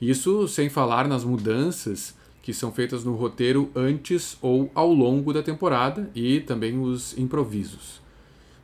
Isso 0.00 0.48
sem 0.48 0.68
falar 0.68 1.06
nas 1.06 1.24
mudanças 1.24 2.14
que 2.42 2.54
são 2.54 2.72
feitas 2.72 3.04
no 3.04 3.14
roteiro 3.14 3.70
antes 3.74 4.36
ou 4.40 4.70
ao 4.74 4.92
longo 4.92 5.32
da 5.32 5.42
temporada 5.42 6.10
e 6.14 6.40
também 6.40 6.80
os 6.80 7.16
improvisos. 7.18 8.00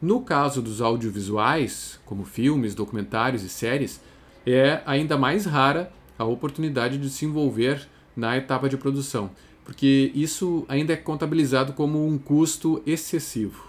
No 0.01 0.23
caso 0.23 0.61
dos 0.61 0.81
audiovisuais, 0.81 2.01
como 2.05 2.25
filmes, 2.25 2.75
documentários 2.75 3.43
e 3.43 3.49
séries, 3.49 4.01
é 4.47 4.81
ainda 4.87 5.17
mais 5.17 5.45
rara 5.47 5.93
a 6.19 6.25
oportunidade 6.25 6.99
de 6.99 7.11
se 7.11 7.25
envolver 7.25 7.87
na 8.17 8.37
etapa 8.37 8.69
de 8.69 8.77
produção, 8.77 9.31
porque 9.65 10.11
isso 10.15 10.65
ainda 10.69 10.95
é 10.95 10.97
contabilizado 10.97 11.75
como 11.75 12.07
um 12.07 12.17
custo 12.17 12.83
excessivo. 12.87 13.65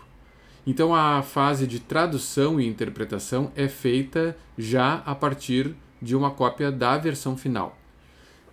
Então 0.66 0.94
a 0.96 1.22
fase 1.22 1.68
de 1.68 1.80
tradução 1.80 2.60
e 2.60 2.68
interpretação 2.68 3.52
é 3.56 3.68
feita 3.68 4.38
já 4.58 5.04
a 5.06 5.14
partir 5.14 5.76
de 6.02 6.16
uma 6.16 6.32
cópia 6.32 6.72
da 6.72 6.98
versão 6.98 7.38
final. 7.38 7.78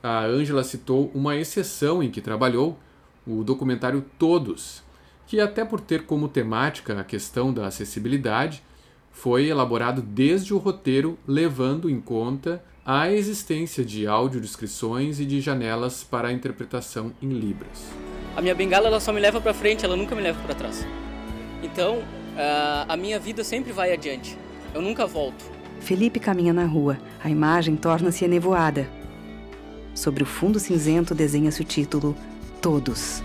A 0.02 0.24
Angela 0.24 0.62
citou 0.62 1.10
uma 1.14 1.36
exceção 1.36 2.02
em 2.02 2.10
que 2.10 2.20
trabalhou, 2.20 2.78
o 3.26 3.42
documentário 3.42 4.04
Todos, 4.18 4.82
que, 5.26 5.40
até 5.40 5.64
por 5.64 5.80
ter 5.80 6.04
como 6.04 6.28
temática 6.28 7.00
a 7.00 7.04
questão 7.04 7.52
da 7.52 7.66
acessibilidade, 7.66 8.62
foi 9.10 9.46
elaborado 9.46 10.02
desde 10.02 10.52
o 10.52 10.58
roteiro, 10.58 11.18
levando 11.26 11.88
em 11.88 12.00
conta 12.00 12.62
a 12.86 13.10
existência 13.10 13.82
de 13.82 14.06
audiodescrições 14.06 15.18
e 15.18 15.24
de 15.24 15.40
janelas 15.40 16.04
para 16.04 16.28
a 16.28 16.32
interpretação 16.32 17.12
em 17.22 17.28
Libras. 17.30 17.88
A 18.36 18.42
minha 18.42 18.54
bengala 18.54 18.88
ela 18.88 19.00
só 19.00 19.10
me 19.10 19.20
leva 19.20 19.40
para 19.40 19.54
frente, 19.54 19.86
ela 19.86 19.96
nunca 19.96 20.14
me 20.14 20.20
leva 20.20 20.38
para 20.42 20.54
trás. 20.54 20.86
Então, 21.62 22.02
a 22.86 22.94
minha 22.96 23.18
vida 23.18 23.42
sempre 23.42 23.72
vai 23.72 23.92
adiante. 23.92 24.36
Eu 24.74 24.82
nunca 24.82 25.06
volto. 25.06 25.44
Felipe 25.80 26.20
caminha 26.20 26.52
na 26.52 26.66
rua. 26.66 26.98
A 27.22 27.30
imagem 27.30 27.74
torna-se 27.74 28.24
enevoada. 28.24 28.86
Sobre 29.94 30.22
o 30.22 30.26
fundo 30.26 30.60
cinzento 30.60 31.14
desenha-se 31.14 31.62
o 31.62 31.64
título 31.64 32.14
Todos. 32.60 33.22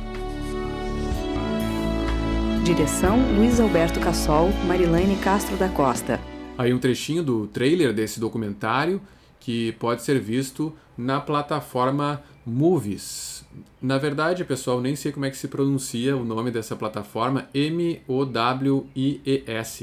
Direção 2.64 3.18
Luiz 3.36 3.60
Alberto 3.60 4.00
Cassol, 4.00 4.52
Marilene 4.68 5.18
Castro 5.18 5.58
da 5.58 5.68
Costa. 5.68 6.20
Aí 6.58 6.74
um 6.74 6.78
trechinho 6.78 7.24
do 7.24 7.48
trailer 7.48 7.94
desse 7.94 8.20
documentário 8.20 9.02
que 9.40 9.72
pode 9.74 10.04
ser 10.04 10.20
visto 10.20 10.76
na 10.98 11.22
plataforma 11.22 12.24
Movies. 12.46 13.46
Na 13.82 13.98
verdade, 13.98 14.44
pessoal, 14.44 14.82
nem 14.82 14.96
sei 14.96 15.12
como 15.12 15.26
é 15.26 15.30
que 15.30 15.38
se 15.38 15.48
pronuncia 15.48 16.16
o 16.18 16.24
nome 16.26 16.52
dessa 16.52 16.76
plataforma, 16.76 17.48
M-O-W-I-E-S, 17.54 18.20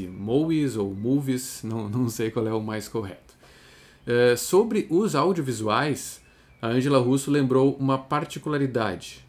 Movies 0.06 0.76
ou 0.76 0.94
Movies, 0.94 1.62
não, 1.68 1.88
não 1.88 2.08
sei 2.08 2.30
qual 2.30 2.46
é 2.46 2.52
o 2.52 2.62
mais 2.62 2.88
correto. 2.88 3.34
É, 4.06 4.36
sobre 4.36 4.86
os 4.90 5.14
audiovisuais, 5.14 6.20
a 6.60 6.68
Angela 6.68 6.98
Russo 6.98 7.30
lembrou 7.30 7.76
uma 7.78 7.98
particularidade. 7.98 9.25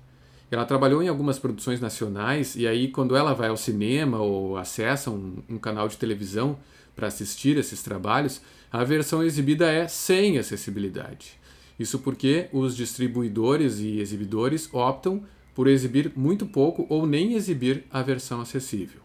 Ela 0.49 0.65
trabalhou 0.65 1.03
em 1.03 1.09
algumas 1.09 1.37
produções 1.37 1.81
nacionais 1.81 2.55
e 2.55 2.65
aí 2.65 2.87
quando 2.87 3.15
ela 3.15 3.33
vai 3.33 3.49
ao 3.49 3.57
cinema 3.57 4.19
ou 4.19 4.57
acessa 4.57 5.11
um, 5.11 5.37
um 5.49 5.57
canal 5.57 5.87
de 5.87 5.97
televisão 5.97 6.57
para 6.95 7.07
assistir 7.07 7.57
esses 7.57 7.83
trabalhos, 7.83 8.41
a 8.71 8.83
versão 8.83 9.23
exibida 9.23 9.71
é 9.71 9.87
sem 9.87 10.37
acessibilidade. 10.37 11.33
Isso 11.77 11.99
porque 11.99 12.47
os 12.51 12.75
distribuidores 12.75 13.79
e 13.79 13.99
exibidores 13.99 14.69
optam 14.73 15.23
por 15.53 15.67
exibir 15.67 16.11
muito 16.15 16.45
pouco 16.45 16.85
ou 16.89 17.05
nem 17.05 17.33
exibir 17.33 17.83
a 17.91 18.01
versão 18.01 18.41
acessível. 18.41 19.01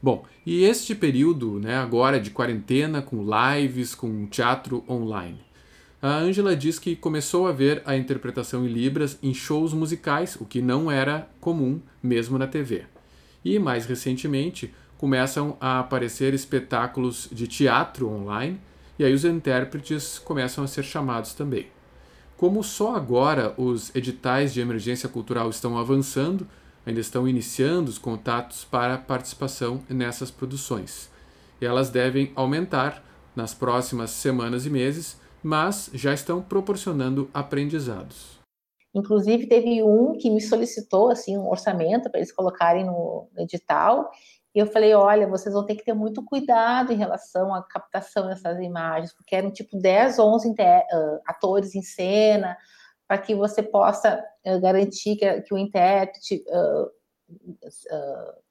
Bom, 0.00 0.24
e 0.46 0.64
este 0.64 0.94
período 0.94 1.58
né, 1.58 1.76
agora 1.76 2.20
de 2.20 2.30
quarentena, 2.30 3.02
com 3.02 3.24
lives, 3.24 3.94
com 3.94 4.26
teatro 4.26 4.84
online? 4.88 5.40
A 6.00 6.16
Angela 6.16 6.54
diz 6.54 6.78
que 6.78 6.94
começou 6.94 7.48
a 7.48 7.52
ver 7.52 7.82
a 7.84 7.96
interpretação 7.96 8.64
em 8.64 8.68
Libras 8.68 9.18
em 9.20 9.34
shows 9.34 9.72
musicais, 9.72 10.36
o 10.40 10.44
que 10.44 10.62
não 10.62 10.88
era 10.88 11.28
comum 11.40 11.80
mesmo 12.00 12.38
na 12.38 12.46
TV. 12.46 12.84
E 13.44 13.58
mais 13.58 13.84
recentemente 13.84 14.72
começam 14.96 15.56
a 15.60 15.80
aparecer 15.80 16.34
espetáculos 16.34 17.28
de 17.32 17.48
teatro 17.48 18.08
online 18.08 18.60
e 18.96 19.04
aí 19.04 19.12
os 19.12 19.24
intérpretes 19.24 20.20
começam 20.20 20.62
a 20.62 20.68
ser 20.68 20.84
chamados 20.84 21.34
também. 21.34 21.66
Como 22.36 22.62
só 22.62 22.94
agora 22.94 23.52
os 23.56 23.92
editais 23.92 24.54
de 24.54 24.60
emergência 24.60 25.08
cultural 25.08 25.50
estão 25.50 25.76
avançando, 25.76 26.46
ainda 26.86 27.00
estão 27.00 27.26
iniciando 27.26 27.90
os 27.90 27.98
contatos 27.98 28.64
para 28.64 28.98
participação 28.98 29.82
nessas 29.88 30.30
produções. 30.30 31.10
E 31.60 31.66
elas 31.66 31.90
devem 31.90 32.30
aumentar 32.36 33.04
nas 33.34 33.52
próximas 33.52 34.10
semanas 34.10 34.64
e 34.64 34.70
meses, 34.70 35.16
mas 35.42 35.90
já 35.94 36.12
estão 36.12 36.42
proporcionando 36.42 37.30
aprendizados. 37.32 38.38
Inclusive 38.94 39.46
teve 39.46 39.82
um 39.82 40.16
que 40.16 40.30
me 40.30 40.40
solicitou 40.40 41.10
assim 41.10 41.36
um 41.36 41.48
orçamento 41.48 42.10
para 42.10 42.18
eles 42.18 42.32
colocarem 42.32 42.84
no 42.84 43.28
edital 43.36 44.10
e 44.54 44.60
eu 44.60 44.66
falei, 44.66 44.94
olha, 44.94 45.28
vocês 45.28 45.54
vão 45.54 45.64
ter 45.64 45.76
que 45.76 45.84
ter 45.84 45.92
muito 45.92 46.24
cuidado 46.24 46.92
em 46.92 46.96
relação 46.96 47.54
à 47.54 47.62
captação 47.62 48.26
dessas 48.26 48.58
imagens, 48.60 49.12
porque 49.12 49.36
eram 49.36 49.52
tipo 49.52 49.78
10, 49.78 50.18
11 50.18 50.50
uh, 50.50 50.54
atores 51.26 51.74
em 51.74 51.82
cena, 51.82 52.56
para 53.06 53.18
que 53.18 53.34
você 53.34 53.62
possa 53.62 54.20
uh, 54.44 54.60
garantir 54.60 55.16
que, 55.16 55.42
que, 55.42 55.54
o 55.54 55.58
intérprete 55.58 56.42
uh, 56.48 56.90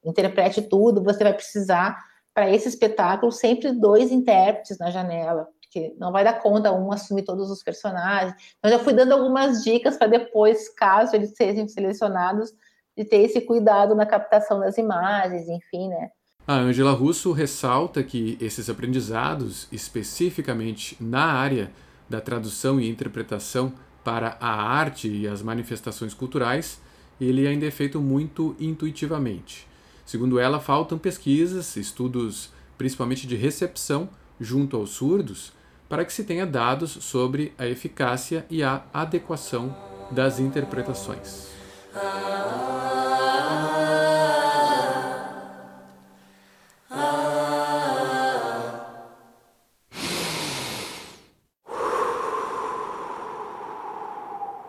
interprete 0.05 0.61
tudo, 0.61 1.03
você 1.03 1.23
vai 1.23 1.33
precisar, 1.33 1.97
para 2.33 2.49
esse 2.51 2.69
espetáculo, 2.69 3.31
sempre 3.31 3.71
dois 3.71 4.11
intérpretes 4.11 4.77
na 4.77 4.91
janela, 4.91 5.47
porque 5.67 5.93
não 5.99 6.11
vai 6.11 6.23
dar 6.23 6.41
conta 6.41 6.71
um 6.71 6.91
assumir 6.91 7.23
todos 7.23 7.51
os 7.51 7.61
personagens. 7.61 8.33
Então, 8.57 8.71
já 8.71 8.79
fui 8.79 8.93
dando 8.93 9.11
algumas 9.11 9.63
dicas 9.63 9.97
para 9.97 10.07
depois, 10.07 10.69
caso 10.69 11.15
eles 11.15 11.35
sejam 11.35 11.67
selecionados, 11.67 12.53
de 12.97 13.05
ter 13.05 13.17
esse 13.17 13.41
cuidado 13.41 13.93
na 13.93 14.05
captação 14.05 14.59
das 14.59 14.77
imagens, 14.77 15.47
enfim, 15.47 15.89
né? 15.89 16.09
A 16.47 16.55
Angela 16.55 16.93
Russo 16.93 17.31
ressalta 17.31 18.01
que 18.01 18.37
esses 18.39 18.69
aprendizados, 18.69 19.67
especificamente 19.71 20.97
na 20.99 21.25
área 21.25 21.69
da 22.09 22.21
tradução 22.21 22.79
e 22.79 22.89
interpretação 22.89 23.73
para 24.03 24.37
a 24.39 24.49
arte 24.49 25.09
e 25.09 25.27
as 25.27 25.41
manifestações 25.41 26.13
culturais, 26.13 26.79
ele 27.19 27.45
ainda 27.45 27.65
é 27.65 27.71
feito 27.71 27.99
muito 27.99 28.55
intuitivamente. 28.59 29.67
Segundo 30.05 30.39
ela, 30.39 30.59
faltam 30.59 30.97
pesquisas, 30.97 31.75
estudos 31.75 32.49
principalmente 32.77 33.27
de 33.27 33.35
recepção 33.35 34.09
junto 34.39 34.77
aos 34.77 34.91
surdos, 34.91 35.51
para 35.89 36.03
que 36.03 36.13
se 36.13 36.23
tenha 36.23 36.45
dados 36.45 36.91
sobre 37.01 37.53
a 37.57 37.65
eficácia 37.65 38.45
e 38.49 38.63
a 38.63 38.83
adequação 38.93 39.75
das 40.11 40.39
interpretações. 40.39 41.47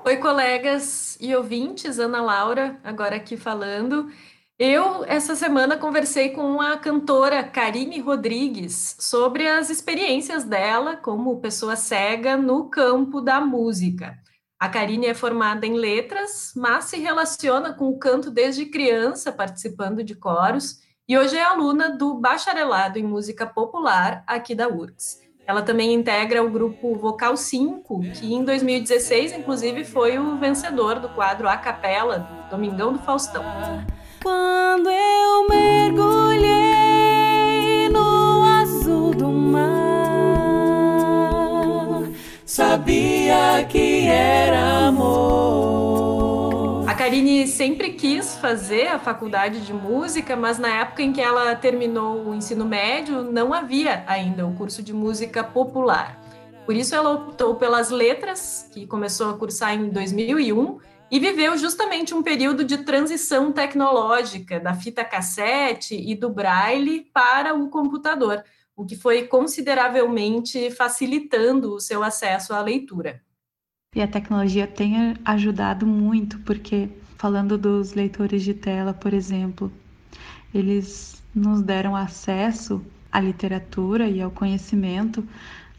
Oi, 0.04 0.16
colegas 0.16 1.18
e 1.20 1.37
ouvintes, 1.37 1.98
Ana 1.98 2.22
Laura, 2.22 2.78
agora 2.82 3.16
aqui 3.16 3.37
falando. 3.37 4.10
Eu, 4.58 5.04
essa 5.04 5.36
semana, 5.36 5.76
conversei 5.76 6.30
com 6.30 6.60
a 6.60 6.76
cantora 6.76 7.44
Karine 7.44 8.00
Rodrigues 8.00 8.96
sobre 8.98 9.46
as 9.46 9.70
experiências 9.70 10.42
dela 10.42 10.96
como 10.96 11.40
pessoa 11.40 11.76
cega 11.76 12.36
no 12.36 12.68
campo 12.68 13.20
da 13.20 13.40
música. 13.40 14.18
A 14.58 14.68
Karine 14.68 15.06
é 15.06 15.14
formada 15.14 15.64
em 15.64 15.74
letras, 15.74 16.52
mas 16.56 16.86
se 16.86 16.98
relaciona 16.98 17.72
com 17.72 17.88
o 17.88 18.00
canto 18.00 18.32
desde 18.32 18.66
criança, 18.66 19.30
participando 19.30 20.02
de 20.02 20.16
coros, 20.16 20.80
e 21.08 21.16
hoje 21.16 21.36
é 21.36 21.44
aluna 21.44 21.96
do 21.96 22.14
bacharelado 22.14 22.98
em 22.98 23.04
música 23.04 23.46
popular 23.46 24.24
aqui 24.26 24.56
da 24.56 24.66
URGS. 24.66 25.20
Ela 25.46 25.62
também 25.62 25.94
integra 25.94 26.42
o 26.42 26.50
grupo 26.50 26.96
Vocal 26.96 27.36
5, 27.36 28.00
que 28.12 28.34
em 28.34 28.44
2016, 28.44 29.34
inclusive, 29.34 29.84
foi 29.84 30.18
o 30.18 30.36
vencedor 30.36 30.98
do 30.98 31.08
quadro 31.10 31.48
A 31.48 31.56
Capela, 31.56 32.18
do 32.18 32.50
Domingão 32.50 32.92
do 32.92 32.98
Faustão. 32.98 33.44
Quando 34.22 34.88
eu 34.90 35.48
mergulhei 35.48 36.48
no 37.90 38.42
azul 38.42 39.10
do 39.12 39.28
mar, 39.28 39.62
sabia 42.44 43.66
que 43.68 44.06
era 44.06 44.88
amor. 44.88 45.28
Karine 47.08 47.46
sempre 47.46 47.92
quis 47.92 48.37
fazer 48.37 48.88
a 48.88 48.98
faculdade 48.98 49.64
de 49.64 49.72
música, 49.72 50.34
mas 50.37 50.58
na 50.58 50.80
época 50.80 51.00
em 51.00 51.10
que 51.10 51.22
ela 51.22 51.54
terminou 51.54 52.26
o 52.26 52.34
ensino 52.34 52.66
médio, 52.66 53.22
não 53.22 53.54
havia 53.54 54.04
ainda 54.06 54.44
o 54.44 54.52
curso 54.54 54.82
de 54.82 54.92
música 54.92 55.42
popular. 55.42 56.20
Por 56.66 56.75
isso, 56.75 56.94
ela 56.94 57.14
optou 57.14 57.54
pelas 57.54 57.88
letras, 57.88 58.68
que 58.72 58.84
começou 58.84 59.30
a 59.30 59.38
cursar 59.38 59.75
em 59.75 59.88
2001, 59.88 60.78
e 61.10 61.18
viveu 61.18 61.56
justamente 61.56 62.14
um 62.14 62.22
período 62.22 62.64
de 62.64 62.78
transição 62.78 63.50
tecnológica 63.50 64.60
da 64.60 64.74
fita 64.74 65.04
cassete 65.04 65.94
e 65.94 66.14
do 66.14 66.28
braille 66.28 67.08
para 67.12 67.54
o 67.54 67.68
computador, 67.68 68.44
o 68.76 68.84
que 68.84 68.94
foi 68.94 69.26
consideravelmente 69.26 70.70
facilitando 70.70 71.74
o 71.74 71.80
seu 71.80 72.02
acesso 72.02 72.52
à 72.52 72.60
leitura. 72.60 73.22
E 73.94 74.02
a 74.02 74.06
tecnologia 74.06 74.66
tem 74.66 75.16
ajudado 75.24 75.86
muito, 75.86 76.38
porque 76.40 76.90
falando 77.16 77.56
dos 77.56 77.94
leitores 77.94 78.42
de 78.42 78.52
tela, 78.52 78.92
por 78.92 79.14
exemplo, 79.14 79.72
eles 80.54 81.22
nos 81.34 81.62
deram 81.62 81.96
acesso 81.96 82.84
à 83.10 83.18
literatura 83.18 84.08
e 84.08 84.20
ao 84.20 84.30
conhecimento 84.30 85.26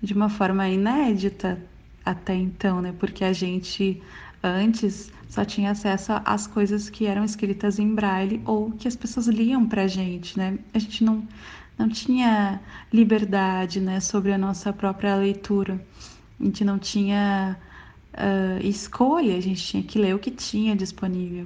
de 0.01 0.13
uma 0.13 0.29
forma 0.29 0.67
inédita 0.67 1.62
até 2.03 2.33
então, 2.33 2.81
né? 2.81 2.93
Porque 2.98 3.24
a 3.24 3.31
gente 3.31 4.01
antes 4.43 5.12
só 5.29 5.45
tinha 5.45 5.71
acesso 5.71 6.12
às 6.25 6.48
coisas 6.48 6.89
que 6.89 7.05
eram 7.05 7.24
escritas 7.24 7.77
em 7.77 7.93
braille 7.93 8.41
ou 8.45 8.71
que 8.71 8.88
as 8.88 8.95
pessoas 8.95 9.27
liam 9.27 9.67
para 9.67 9.88
gente, 9.88 10.36
né? 10.38 10.57
A 10.74 10.79
gente 10.79 11.04
não, 11.04 11.23
não 11.77 11.88
tinha 11.88 12.60
liberdade, 12.91 13.80
né, 13.80 13.99
sobre 13.99 14.34
a 14.34 14.38
nossa 14.38 14.73
própria 14.73 15.15
leitura. 15.15 15.80
A 16.39 16.43
gente 16.43 16.65
não 16.65 16.80
tinha 16.80 17.58
uh, 18.13 18.65
escolha, 18.65 19.38
a 19.38 19.41
gente 19.41 19.63
tinha 19.63 19.84
que 19.84 19.99
ler 19.99 20.15
o 20.15 20.19
que 20.19 20.32
tinha 20.32 20.75
disponível. 20.75 21.45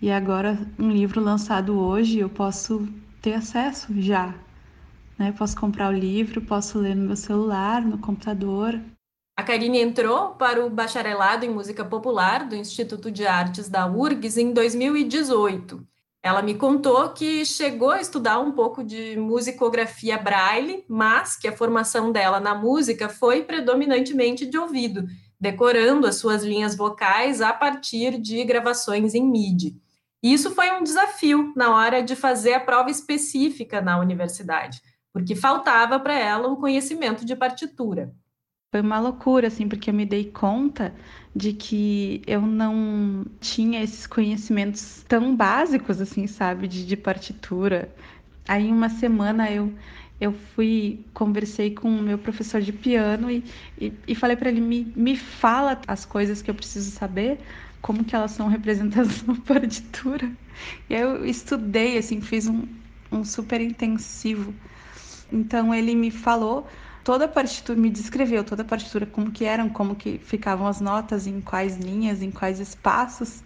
E 0.00 0.10
agora, 0.10 0.58
um 0.78 0.90
livro 0.90 1.20
lançado 1.20 1.78
hoje, 1.78 2.18
eu 2.18 2.28
posso 2.28 2.86
ter 3.22 3.32
acesso 3.32 3.98
já. 3.98 4.34
Né? 5.18 5.32
Posso 5.32 5.56
comprar 5.56 5.88
o 5.88 5.98
livro, 5.98 6.42
posso 6.42 6.78
ler 6.78 6.94
no 6.94 7.06
meu 7.06 7.16
celular, 7.16 7.80
no 7.80 7.96
computador. 7.96 8.78
A 9.36 9.42
Karine 9.42 9.80
entrou 9.80 10.30
para 10.30 10.64
o 10.64 10.70
bacharelado 10.70 11.44
em 11.44 11.50
música 11.50 11.84
popular 11.84 12.48
do 12.48 12.56
Instituto 12.56 13.10
de 13.10 13.26
Artes 13.26 13.68
da 13.68 13.86
URGS 13.86 14.38
em 14.38 14.52
2018. 14.52 15.86
Ela 16.22 16.42
me 16.42 16.54
contou 16.54 17.10
que 17.10 17.44
chegou 17.44 17.90
a 17.90 18.00
estudar 18.00 18.40
um 18.40 18.52
pouco 18.52 18.82
de 18.82 19.16
musicografia 19.16 20.18
braille, 20.18 20.84
mas 20.88 21.36
que 21.36 21.46
a 21.46 21.56
formação 21.56 22.10
dela 22.10 22.40
na 22.40 22.54
música 22.54 23.08
foi 23.08 23.42
predominantemente 23.42 24.46
de 24.46 24.58
ouvido 24.58 25.06
decorando 25.38 26.06
as 26.06 26.16
suas 26.16 26.42
linhas 26.42 26.76
vocais 26.76 27.40
a 27.40 27.52
partir 27.52 28.18
de 28.18 28.42
gravações 28.44 29.14
em 29.14 29.22
MIDI. 29.22 29.76
Isso 30.22 30.50
foi 30.50 30.70
um 30.72 30.82
desafio 30.82 31.52
na 31.54 31.74
hora 31.74 32.02
de 32.02 32.16
fazer 32.16 32.54
a 32.54 32.60
prova 32.60 32.90
específica 32.90 33.80
na 33.80 33.98
universidade, 33.98 34.80
porque 35.12 35.36
faltava 35.36 36.00
para 36.00 36.18
ela 36.18 36.48
o 36.48 36.56
conhecimento 36.56 37.24
de 37.24 37.36
partitura. 37.36 38.12
Foi 38.76 38.82
uma 38.82 39.00
loucura, 39.00 39.46
assim, 39.46 39.66
porque 39.66 39.88
eu 39.88 39.94
me 39.94 40.04
dei 40.04 40.26
conta 40.26 40.94
de 41.34 41.54
que 41.54 42.20
eu 42.26 42.42
não 42.42 43.24
tinha 43.40 43.82
esses 43.82 44.06
conhecimentos 44.06 45.02
tão 45.08 45.34
básicos, 45.34 45.98
assim, 45.98 46.26
sabe, 46.26 46.68
de, 46.68 46.84
de 46.84 46.94
partitura. 46.94 47.88
Aí, 48.46 48.70
uma 48.70 48.90
semana 48.90 49.50
eu 49.50 49.72
eu 50.20 50.30
fui, 50.30 51.00
conversei 51.14 51.70
com 51.70 51.88
o 51.88 52.02
meu 52.02 52.18
professor 52.18 52.60
de 52.60 52.70
piano 52.70 53.30
e, 53.30 53.42
e, 53.80 53.94
e 54.08 54.14
falei 54.14 54.36
para 54.36 54.50
ele, 54.50 54.60
me, 54.60 54.92
me 54.94 55.16
fala 55.16 55.80
as 55.86 56.04
coisas 56.04 56.42
que 56.42 56.50
eu 56.50 56.54
preciso 56.54 56.90
saber, 56.90 57.38
como 57.80 58.04
que 58.04 58.14
elas 58.14 58.32
são 58.32 58.46
representadas 58.46 59.22
na 59.24 59.36
partitura. 59.36 60.30
E 60.90 60.94
aí 60.94 61.00
eu 61.00 61.24
estudei, 61.24 61.96
assim, 61.96 62.20
fiz 62.20 62.46
um, 62.46 62.62
um 63.10 63.24
super 63.24 63.58
intensivo. 63.58 64.52
Então 65.32 65.74
ele 65.74 65.94
me 65.94 66.10
falou 66.10 66.66
toda 67.06 67.26
a 67.26 67.28
partitura, 67.28 67.78
me 67.78 67.88
descreveu 67.88 68.42
toda 68.42 68.62
a 68.62 68.64
partitura, 68.64 69.06
como 69.06 69.30
que 69.30 69.44
eram, 69.44 69.68
como 69.68 69.94
que 69.94 70.18
ficavam 70.18 70.66
as 70.66 70.80
notas, 70.80 71.28
em 71.28 71.40
quais 71.40 71.76
linhas, 71.76 72.20
em 72.20 72.32
quais 72.32 72.58
espaços. 72.58 73.44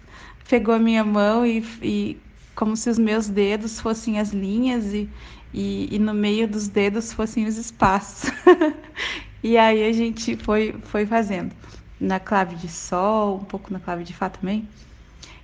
Pegou 0.48 0.74
a 0.74 0.78
minha 0.78 1.04
mão 1.04 1.44
e, 1.44 1.58
e 1.82 2.16
como 2.54 2.74
se 2.74 2.88
os 2.88 2.98
meus 2.98 3.28
dedos 3.28 3.78
fossem 3.78 4.18
as 4.18 4.30
linhas 4.30 4.94
e, 4.94 5.06
e, 5.52 5.94
e 5.94 5.98
no 5.98 6.14
meio 6.14 6.48
dos 6.48 6.68
dedos 6.68 7.12
fossem 7.12 7.46
os 7.46 7.58
espaços. 7.58 8.30
e 9.44 9.58
aí 9.58 9.84
a 9.84 9.92
gente 9.92 10.38
foi, 10.38 10.74
foi 10.84 11.04
fazendo 11.04 11.54
na 12.00 12.18
clave 12.18 12.56
de 12.56 12.68
sol, 12.68 13.36
um 13.36 13.44
pouco 13.44 13.70
na 13.70 13.78
clave 13.78 14.04
de 14.04 14.14
fá 14.14 14.30
também. 14.30 14.66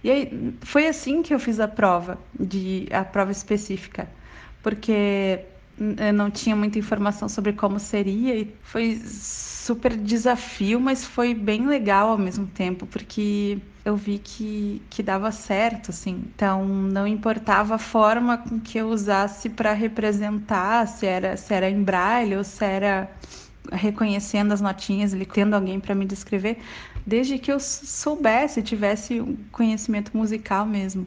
E 0.03 0.11
aí 0.11 0.55
foi 0.63 0.89
assim 0.89 1.23
que 1.23 1.35
eu 1.35 1.39
fiz 1.39 1.61
a 1.61 1.69
prova, 1.69 2.19
de 2.41 2.89
a 2.91 3.05
prova 3.05 3.31
específica, 3.31 4.09
porque 4.63 5.45
não 5.79 6.31
tinha 6.31 6.57
muita 6.57 6.79
informação 6.79 7.29
sobre 7.29 7.53
como 7.53 7.79
seria 7.79 8.35
e 8.35 8.55
foi 8.63 9.01
super 9.05 9.97
desafio, 9.97 10.81
mas 10.81 11.05
foi 11.05 11.35
bem 11.35 11.67
legal 11.67 12.11
ao 12.11 12.19
mesmo 12.19 12.47
tempo, 12.47 12.87
porque 12.87 13.59
eu 13.85 13.97
vi 13.97 14.19
que, 14.19 14.81
que 14.89 15.03
dava 15.03 15.31
certo, 15.31 15.91
assim. 15.91 16.25
Então, 16.35 16.65
não 16.65 17.07
importava 17.07 17.75
a 17.75 17.79
forma 17.79 18.39
com 18.39 18.59
que 18.59 18.79
eu 18.79 18.89
usasse 18.89 19.49
para 19.49 19.73
representar, 19.73 20.87
se 20.87 21.07
era, 21.07 21.37
se 21.37 21.53
era 21.53 21.69
em 21.69 21.83
braille 21.83 22.37
ou 22.37 22.45
se 22.45 22.65
era 22.65 23.11
reconhecendo 23.73 24.53
as 24.53 24.61
notinhas, 24.61 25.13
tendo 25.33 25.55
alguém 25.55 25.81
para 25.81 25.95
me 25.95 26.07
descrever, 26.07 26.59
desde 27.05 27.39
que 27.39 27.51
eu 27.51 27.61
soubesse, 27.61 28.63
tivesse 28.63 29.21
um 29.21 29.37
conhecimento 29.51 30.17
musical 30.17 30.65
mesmo. 30.65 31.07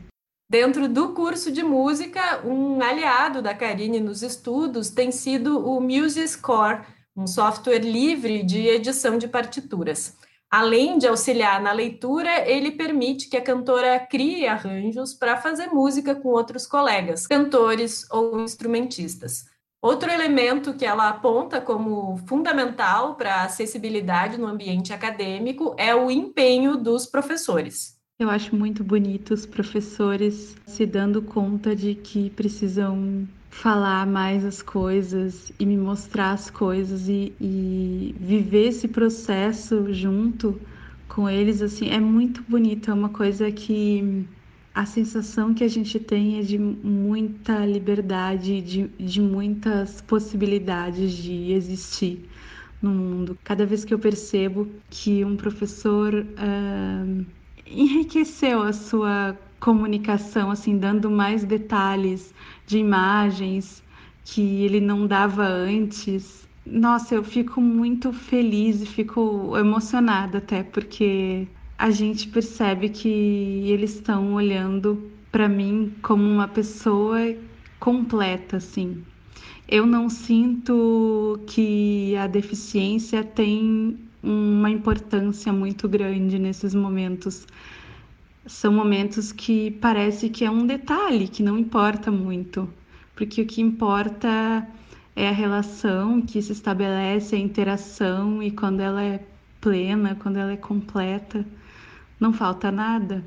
Dentro 0.51 0.89
do 0.89 1.13
curso 1.13 1.51
de 1.51 1.61
música, 1.61 2.41
um 2.43 2.81
aliado 2.81 3.39
da 3.39 3.53
Karine 3.53 3.99
nos 3.99 4.23
estudos 4.23 4.89
tem 4.89 5.11
sido 5.11 5.63
o 5.63 5.79
MuseScore, 5.79 6.81
um 7.15 7.27
software 7.27 7.83
livre 7.83 8.41
de 8.41 8.67
edição 8.67 9.19
de 9.19 9.27
partituras. 9.27 10.17
Além 10.49 10.97
de 10.97 11.07
auxiliar 11.07 11.61
na 11.61 11.71
leitura, 11.71 12.49
ele 12.49 12.71
permite 12.71 13.29
que 13.29 13.37
a 13.37 13.43
cantora 13.43 13.99
crie 13.99 14.47
arranjos 14.47 15.13
para 15.13 15.37
fazer 15.37 15.67
música 15.67 16.15
com 16.15 16.29
outros 16.29 16.65
colegas, 16.65 17.27
cantores 17.27 18.09
ou 18.09 18.39
instrumentistas. 18.39 19.45
Outro 19.79 20.09
elemento 20.09 20.73
que 20.73 20.83
ela 20.83 21.09
aponta 21.09 21.61
como 21.61 22.17
fundamental 22.25 23.13
para 23.13 23.35
a 23.35 23.43
acessibilidade 23.43 24.39
no 24.39 24.47
ambiente 24.47 24.91
acadêmico 24.91 25.75
é 25.77 25.93
o 25.93 26.09
empenho 26.09 26.75
dos 26.75 27.05
professores. 27.05 27.98
Eu 28.21 28.29
acho 28.29 28.53
muito 28.53 28.83
bonito 28.83 29.33
os 29.33 29.45
professores 29.45 30.53
se 30.67 30.85
dando 30.85 31.21
conta 31.21 31.73
de 31.73 31.95
que 31.95 32.29
precisam 32.31 33.25
falar 33.49 34.05
mais 34.05 34.43
as 34.43 34.61
coisas 34.61 35.53
e 35.57 35.65
me 35.65 35.77
mostrar 35.77 36.31
as 36.31 36.49
coisas 36.49 37.07
e, 37.07 37.31
e 37.39 38.13
viver 38.19 38.67
esse 38.67 38.89
processo 38.89 39.93
junto 39.93 40.59
com 41.07 41.29
eles 41.29 41.61
assim 41.61 41.91
é 41.91 41.99
muito 42.01 42.43
bonito 42.43 42.91
é 42.91 42.93
uma 42.93 43.07
coisa 43.07 43.49
que 43.53 44.25
a 44.75 44.85
sensação 44.85 45.53
que 45.53 45.63
a 45.63 45.69
gente 45.69 45.97
tem 45.97 46.39
é 46.39 46.41
de 46.41 46.57
muita 46.57 47.65
liberdade, 47.65 48.59
de, 48.59 48.87
de 48.99 49.21
muitas 49.21 50.01
possibilidades 50.01 51.13
de 51.13 51.53
existir 51.53 52.29
no 52.81 52.91
mundo. 52.91 53.37
Cada 53.45 53.65
vez 53.65 53.85
que 53.85 53.93
eu 53.93 53.99
percebo 53.99 54.67
que 54.89 55.23
um 55.23 55.37
professor 55.37 56.13
uh, 56.13 57.25
enriqueceu 57.69 58.61
a 58.63 58.73
sua 58.73 59.37
comunicação, 59.59 60.51
assim, 60.51 60.77
dando 60.77 61.09
mais 61.09 61.43
detalhes 61.43 62.33
de 62.65 62.77
imagens 62.77 63.83
que 64.23 64.63
ele 64.63 64.79
não 64.79 65.05
dava 65.05 65.43
antes. 65.45 66.47
Nossa, 66.65 67.15
eu 67.15 67.23
fico 67.23 67.59
muito 67.59 68.13
feliz 68.13 68.81
e 68.81 68.85
fico 68.85 69.57
emocionada 69.57 70.37
até 70.37 70.63
porque 70.63 71.47
a 71.77 71.89
gente 71.89 72.27
percebe 72.27 72.89
que 72.89 73.07
eles 73.07 73.95
estão 73.95 74.33
olhando 74.33 75.11
para 75.31 75.47
mim 75.47 75.93
como 76.01 76.23
uma 76.23 76.47
pessoa 76.47 77.19
completa, 77.79 78.57
assim. 78.57 79.03
Eu 79.67 79.85
não 79.85 80.09
sinto 80.09 81.39
que 81.47 82.15
a 82.15 82.27
deficiência 82.27 83.23
tem 83.23 83.97
uma 84.21 84.69
importância 84.69 85.51
muito 85.51 85.87
grande 85.87 86.37
nesses 86.37 86.73
momentos. 86.75 87.47
São 88.45 88.73
momentos 88.73 89.31
que 89.31 89.71
parece 89.71 90.29
que 90.29 90.43
é 90.45 90.51
um 90.51 90.65
detalhe, 90.65 91.27
que 91.27 91.43
não 91.43 91.57
importa 91.57 92.11
muito, 92.11 92.69
porque 93.15 93.41
o 93.41 93.45
que 93.45 93.61
importa 93.61 94.67
é 95.15 95.27
a 95.27 95.33
relação 95.33 96.21
que 96.21 96.41
se 96.41 96.51
estabelece, 96.51 97.35
a 97.35 97.39
interação, 97.39 98.41
e 98.41 98.51
quando 98.51 98.79
ela 98.79 99.03
é 99.03 99.23
plena, 99.59 100.15
quando 100.15 100.37
ela 100.37 100.53
é 100.53 100.57
completa, 100.57 101.45
não 102.19 102.33
falta 102.33 102.71
nada. 102.71 103.23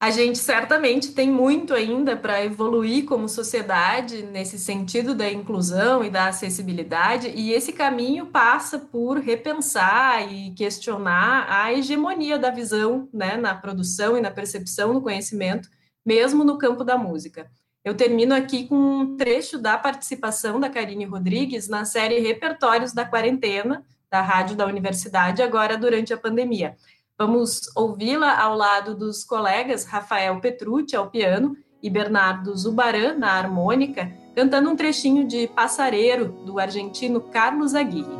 A 0.00 0.10
gente 0.12 0.38
certamente 0.38 1.10
tem 1.10 1.28
muito 1.28 1.74
ainda 1.74 2.16
para 2.16 2.44
evoluir 2.44 3.04
como 3.04 3.28
sociedade 3.28 4.22
nesse 4.22 4.56
sentido 4.56 5.12
da 5.12 5.28
inclusão 5.28 6.04
e 6.04 6.10
da 6.10 6.28
acessibilidade, 6.28 7.32
e 7.34 7.52
esse 7.52 7.72
caminho 7.72 8.26
passa 8.26 8.78
por 8.78 9.18
repensar 9.18 10.32
e 10.32 10.52
questionar 10.52 11.48
a 11.50 11.72
hegemonia 11.72 12.38
da 12.38 12.48
visão 12.48 13.08
né, 13.12 13.36
na 13.36 13.56
produção 13.56 14.16
e 14.16 14.20
na 14.20 14.30
percepção 14.30 14.94
do 14.94 15.02
conhecimento, 15.02 15.68
mesmo 16.06 16.44
no 16.44 16.58
campo 16.58 16.84
da 16.84 16.96
música. 16.96 17.50
Eu 17.84 17.96
termino 17.96 18.36
aqui 18.36 18.68
com 18.68 18.76
um 18.76 19.16
trecho 19.16 19.58
da 19.58 19.76
participação 19.76 20.60
da 20.60 20.70
Karine 20.70 21.06
Rodrigues 21.06 21.66
na 21.66 21.84
série 21.84 22.20
Repertórios 22.20 22.92
da 22.92 23.04
Quarentena, 23.04 23.84
da 24.08 24.22
Rádio 24.22 24.56
da 24.56 24.64
Universidade, 24.64 25.42
agora 25.42 25.76
durante 25.76 26.14
a 26.14 26.16
pandemia. 26.16 26.76
Vamos 27.18 27.62
ouvi-la 27.74 28.40
ao 28.40 28.56
lado 28.56 28.94
dos 28.94 29.24
colegas 29.24 29.84
Rafael 29.84 30.38
Petrucci 30.38 30.94
ao 30.94 31.10
piano 31.10 31.56
e 31.82 31.90
Bernardo 31.90 32.56
Zubaran 32.56 33.14
na 33.18 33.32
harmônica, 33.32 34.12
cantando 34.36 34.70
um 34.70 34.76
trechinho 34.76 35.26
de 35.26 35.48
Passareiro 35.48 36.28
do 36.46 36.60
argentino 36.60 37.20
Carlos 37.20 37.74
Aguirre. 37.74 38.16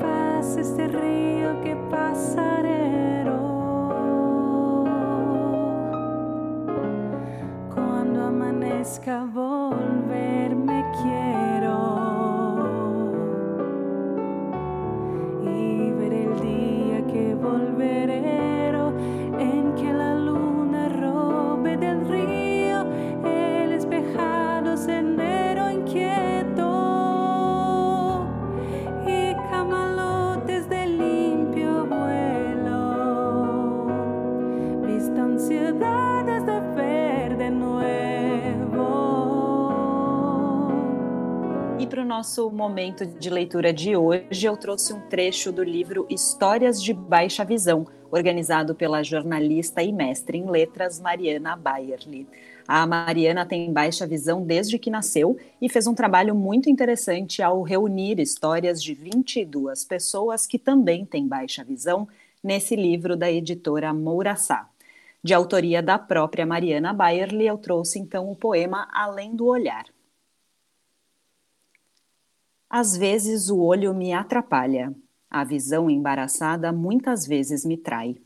Passa 0.00 0.62
este 0.62 0.86
rio 0.86 1.60
que 1.62 1.76
passareiro 1.90 3.36
Quando 7.74 8.18
amanezca 8.18 9.26
volver 9.26 10.56
me 10.56 10.82
quiero 11.02 11.45
nosso 42.06 42.48
momento 42.50 43.04
de 43.04 43.28
leitura 43.28 43.72
de 43.72 43.96
hoje, 43.96 44.46
eu 44.46 44.56
trouxe 44.56 44.92
um 44.92 45.00
trecho 45.08 45.50
do 45.50 45.62
livro 45.62 46.06
Histórias 46.08 46.80
de 46.80 46.94
Baixa 46.94 47.44
Visão, 47.44 47.84
organizado 48.10 48.76
pela 48.76 49.02
jornalista 49.02 49.82
e 49.82 49.92
mestre 49.92 50.38
em 50.38 50.48
letras 50.48 51.00
Mariana 51.00 51.56
Bayerli. 51.56 52.28
A 52.66 52.86
Mariana 52.86 53.44
tem 53.44 53.72
baixa 53.72 54.06
visão 54.06 54.44
desde 54.44 54.78
que 54.78 54.88
nasceu 54.88 55.36
e 55.60 55.68
fez 55.68 55.88
um 55.88 55.94
trabalho 55.94 56.34
muito 56.34 56.70
interessante 56.70 57.42
ao 57.42 57.62
reunir 57.62 58.20
histórias 58.20 58.80
de 58.80 58.94
22 58.94 59.84
pessoas 59.84 60.46
que 60.46 60.58
também 60.58 61.04
têm 61.04 61.26
baixa 61.26 61.64
visão 61.64 62.08
nesse 62.42 62.76
livro 62.76 63.16
da 63.16 63.30
editora 63.30 63.92
Mouraçá. 63.92 64.68
De 65.22 65.34
autoria 65.34 65.82
da 65.82 65.98
própria 65.98 66.46
Mariana 66.46 66.92
Bayerli, 66.92 67.48
eu 67.48 67.58
trouxe 67.58 67.98
então 67.98 68.30
o 68.30 68.36
poema 68.36 68.88
Além 68.92 69.34
do 69.34 69.46
Olhar. 69.46 69.95
Às 72.78 72.94
vezes 72.94 73.48
o 73.48 73.58
olho 73.60 73.94
me 73.94 74.12
atrapalha. 74.12 74.94
A 75.30 75.42
visão 75.44 75.88
embaraçada 75.88 76.70
muitas 76.74 77.26
vezes 77.26 77.64
me 77.64 77.74
trai. 77.74 78.16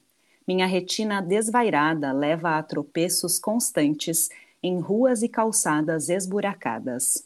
Minha 0.44 0.66
retina 0.66 1.22
desvairada 1.22 2.10
leva 2.10 2.58
a 2.58 2.62
tropeços 2.64 3.38
constantes 3.38 4.28
em 4.60 4.80
ruas 4.80 5.22
e 5.22 5.28
calçadas 5.28 6.08
esburacadas. 6.08 7.24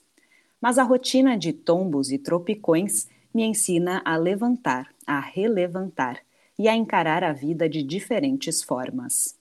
Mas 0.60 0.76
a 0.76 0.82
rotina 0.82 1.34
de 1.38 1.54
tombos 1.54 2.12
e 2.12 2.18
tropicões 2.18 3.08
me 3.32 3.42
ensina 3.42 4.02
a 4.04 4.18
levantar, 4.18 4.90
a 5.06 5.18
relevantar 5.18 6.20
e 6.58 6.68
a 6.68 6.76
encarar 6.76 7.24
a 7.24 7.32
vida 7.32 7.66
de 7.70 7.82
diferentes 7.82 8.62
formas. 8.62 9.34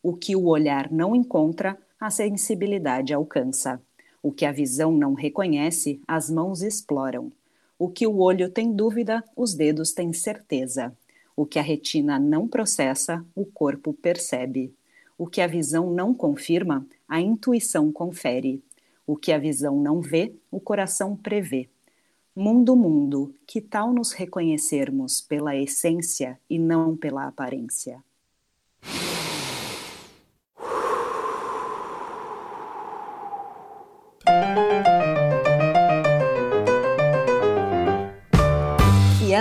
O 0.00 0.14
que 0.14 0.36
o 0.36 0.46
olhar 0.46 0.92
não 0.92 1.12
encontra, 1.12 1.76
a 1.98 2.08
sensibilidade 2.08 3.12
alcança. 3.12 3.82
O 4.26 4.32
que 4.32 4.44
a 4.44 4.50
visão 4.50 4.90
não 4.90 5.14
reconhece, 5.14 6.00
as 6.04 6.28
mãos 6.28 6.60
exploram. 6.60 7.30
O 7.78 7.88
que 7.88 8.08
o 8.08 8.18
olho 8.18 8.50
tem 8.50 8.72
dúvida, 8.72 9.22
os 9.36 9.54
dedos 9.54 9.92
têm 9.92 10.12
certeza. 10.12 10.92
O 11.36 11.46
que 11.46 11.60
a 11.60 11.62
retina 11.62 12.18
não 12.18 12.48
processa, 12.48 13.24
o 13.36 13.46
corpo 13.46 13.94
percebe. 13.94 14.74
O 15.16 15.28
que 15.28 15.40
a 15.40 15.46
visão 15.46 15.92
não 15.92 16.12
confirma, 16.12 16.84
a 17.08 17.20
intuição 17.20 17.92
confere. 17.92 18.60
O 19.06 19.16
que 19.16 19.30
a 19.30 19.38
visão 19.38 19.80
não 19.80 20.00
vê, 20.00 20.34
o 20.50 20.58
coração 20.58 21.14
prevê. 21.14 21.68
Mundo, 22.34 22.74
mundo, 22.74 23.32
que 23.46 23.60
tal 23.60 23.92
nos 23.92 24.10
reconhecermos 24.10 25.20
pela 25.20 25.54
essência 25.54 26.36
e 26.50 26.58
não 26.58 26.96
pela 26.96 27.28
aparência? 27.28 28.02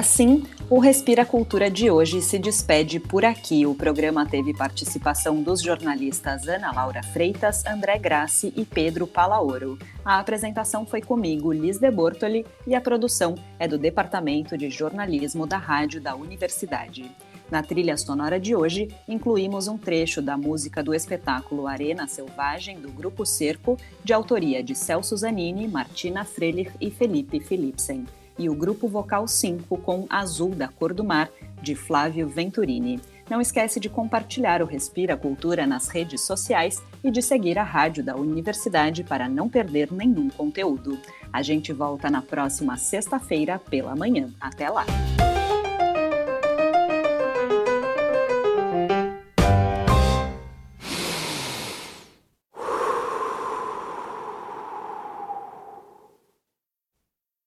Assim, 0.06 0.44
o 0.70 0.78
Respira 0.78 1.26
Cultura 1.26 1.68
de 1.68 1.89
hoje 1.89 2.22
se 2.22 2.38
despede 2.38 3.00
por 3.00 3.26
aqui. 3.26 3.65
O 3.65 3.74
programa 3.74 4.24
teve 4.24 4.54
participação 4.54 5.41
dos 5.41 5.63
jornalistas 5.63 6.48
Ana 6.48 6.72
Laura 6.72 7.02
Freitas, 7.02 7.65
André 7.65 7.98
Grassi 7.98 8.54
e 8.56 8.63
Pedro 8.63 9.08
Palaoro. 9.08 9.80
A 10.06 10.20
apresentação 10.20 10.86
foi 10.86 11.02
comigo, 11.02 11.52
Liz 11.52 11.80
de 11.80 11.89
Bortoli, 11.89 12.46
e 12.68 12.76
a 12.76 12.82
produção 12.82 13.34
é 13.58 13.68
do 13.68 13.80
Departamento 13.80 14.56
de 14.56 14.70
Jornalismo 14.70 15.48
da 15.48 15.58
Rádio 15.58 16.00
da 16.00 16.15
Universidade. 16.15 17.10
Na 17.50 17.63
trilha 17.63 17.98
sonora 17.98 18.39
de 18.39 18.56
hoje, 18.56 18.89
incluímos 19.08 19.68
um 19.68 19.76
trecho 19.78 20.22
da 20.22 20.38
música 20.38 20.84
do 20.84 20.94
espetáculo 20.94 21.65
Arena 21.65 22.06
Selvagem 22.06 22.80
do 22.80 22.91
Grupo 22.91 23.26
Cerco, 23.26 23.76
de 24.04 24.13
autoria 24.13 24.63
de 24.63 24.76
Celso 24.76 25.18
Zanini, 25.18 25.68
Martina 25.68 26.24
Frelich 26.24 26.72
e 26.80 26.91
Felipe 26.91 27.39
Philipsen, 27.39 28.06
e 28.38 28.50
o 28.50 28.56
Grupo 28.56 28.88
Vocal 28.88 29.28
5 29.28 29.78
com 29.78 30.06
Azul 30.10 30.52
da 30.52 30.67
Cor 30.67 30.93
do 30.93 31.04
Mar, 31.04 31.30
de 31.62 31.76
Flávio 31.76 32.28
Venturini. 32.28 33.00
Não 33.30 33.41
esquece 33.41 33.80
de 33.80 33.89
compartilhar 33.89 34.62
o 34.62 34.65
Respira 34.65 35.17
Cultura 35.17 35.65
nas 35.65 35.88
redes 35.88 36.21
sociais 36.21 36.82
e 37.04 37.10
de 37.10 37.21
seguir 37.21 37.58
a 37.58 37.63
rádio 37.63 38.04
da 38.04 38.15
universidade 38.15 39.04
para 39.04 39.28
não 39.28 39.50
perder 39.50 39.91
nenhum 39.91 40.30
conteúdo. 40.30 41.00
A 41.34 41.41
gente 41.41 41.74
volta 41.74 42.10
na 42.10 42.21
próxima 42.21 42.78
sexta-feira 42.78 43.58
pela 43.58 43.95
manhã. 43.95 44.30
Até 44.39 44.69
lá! 44.69 44.86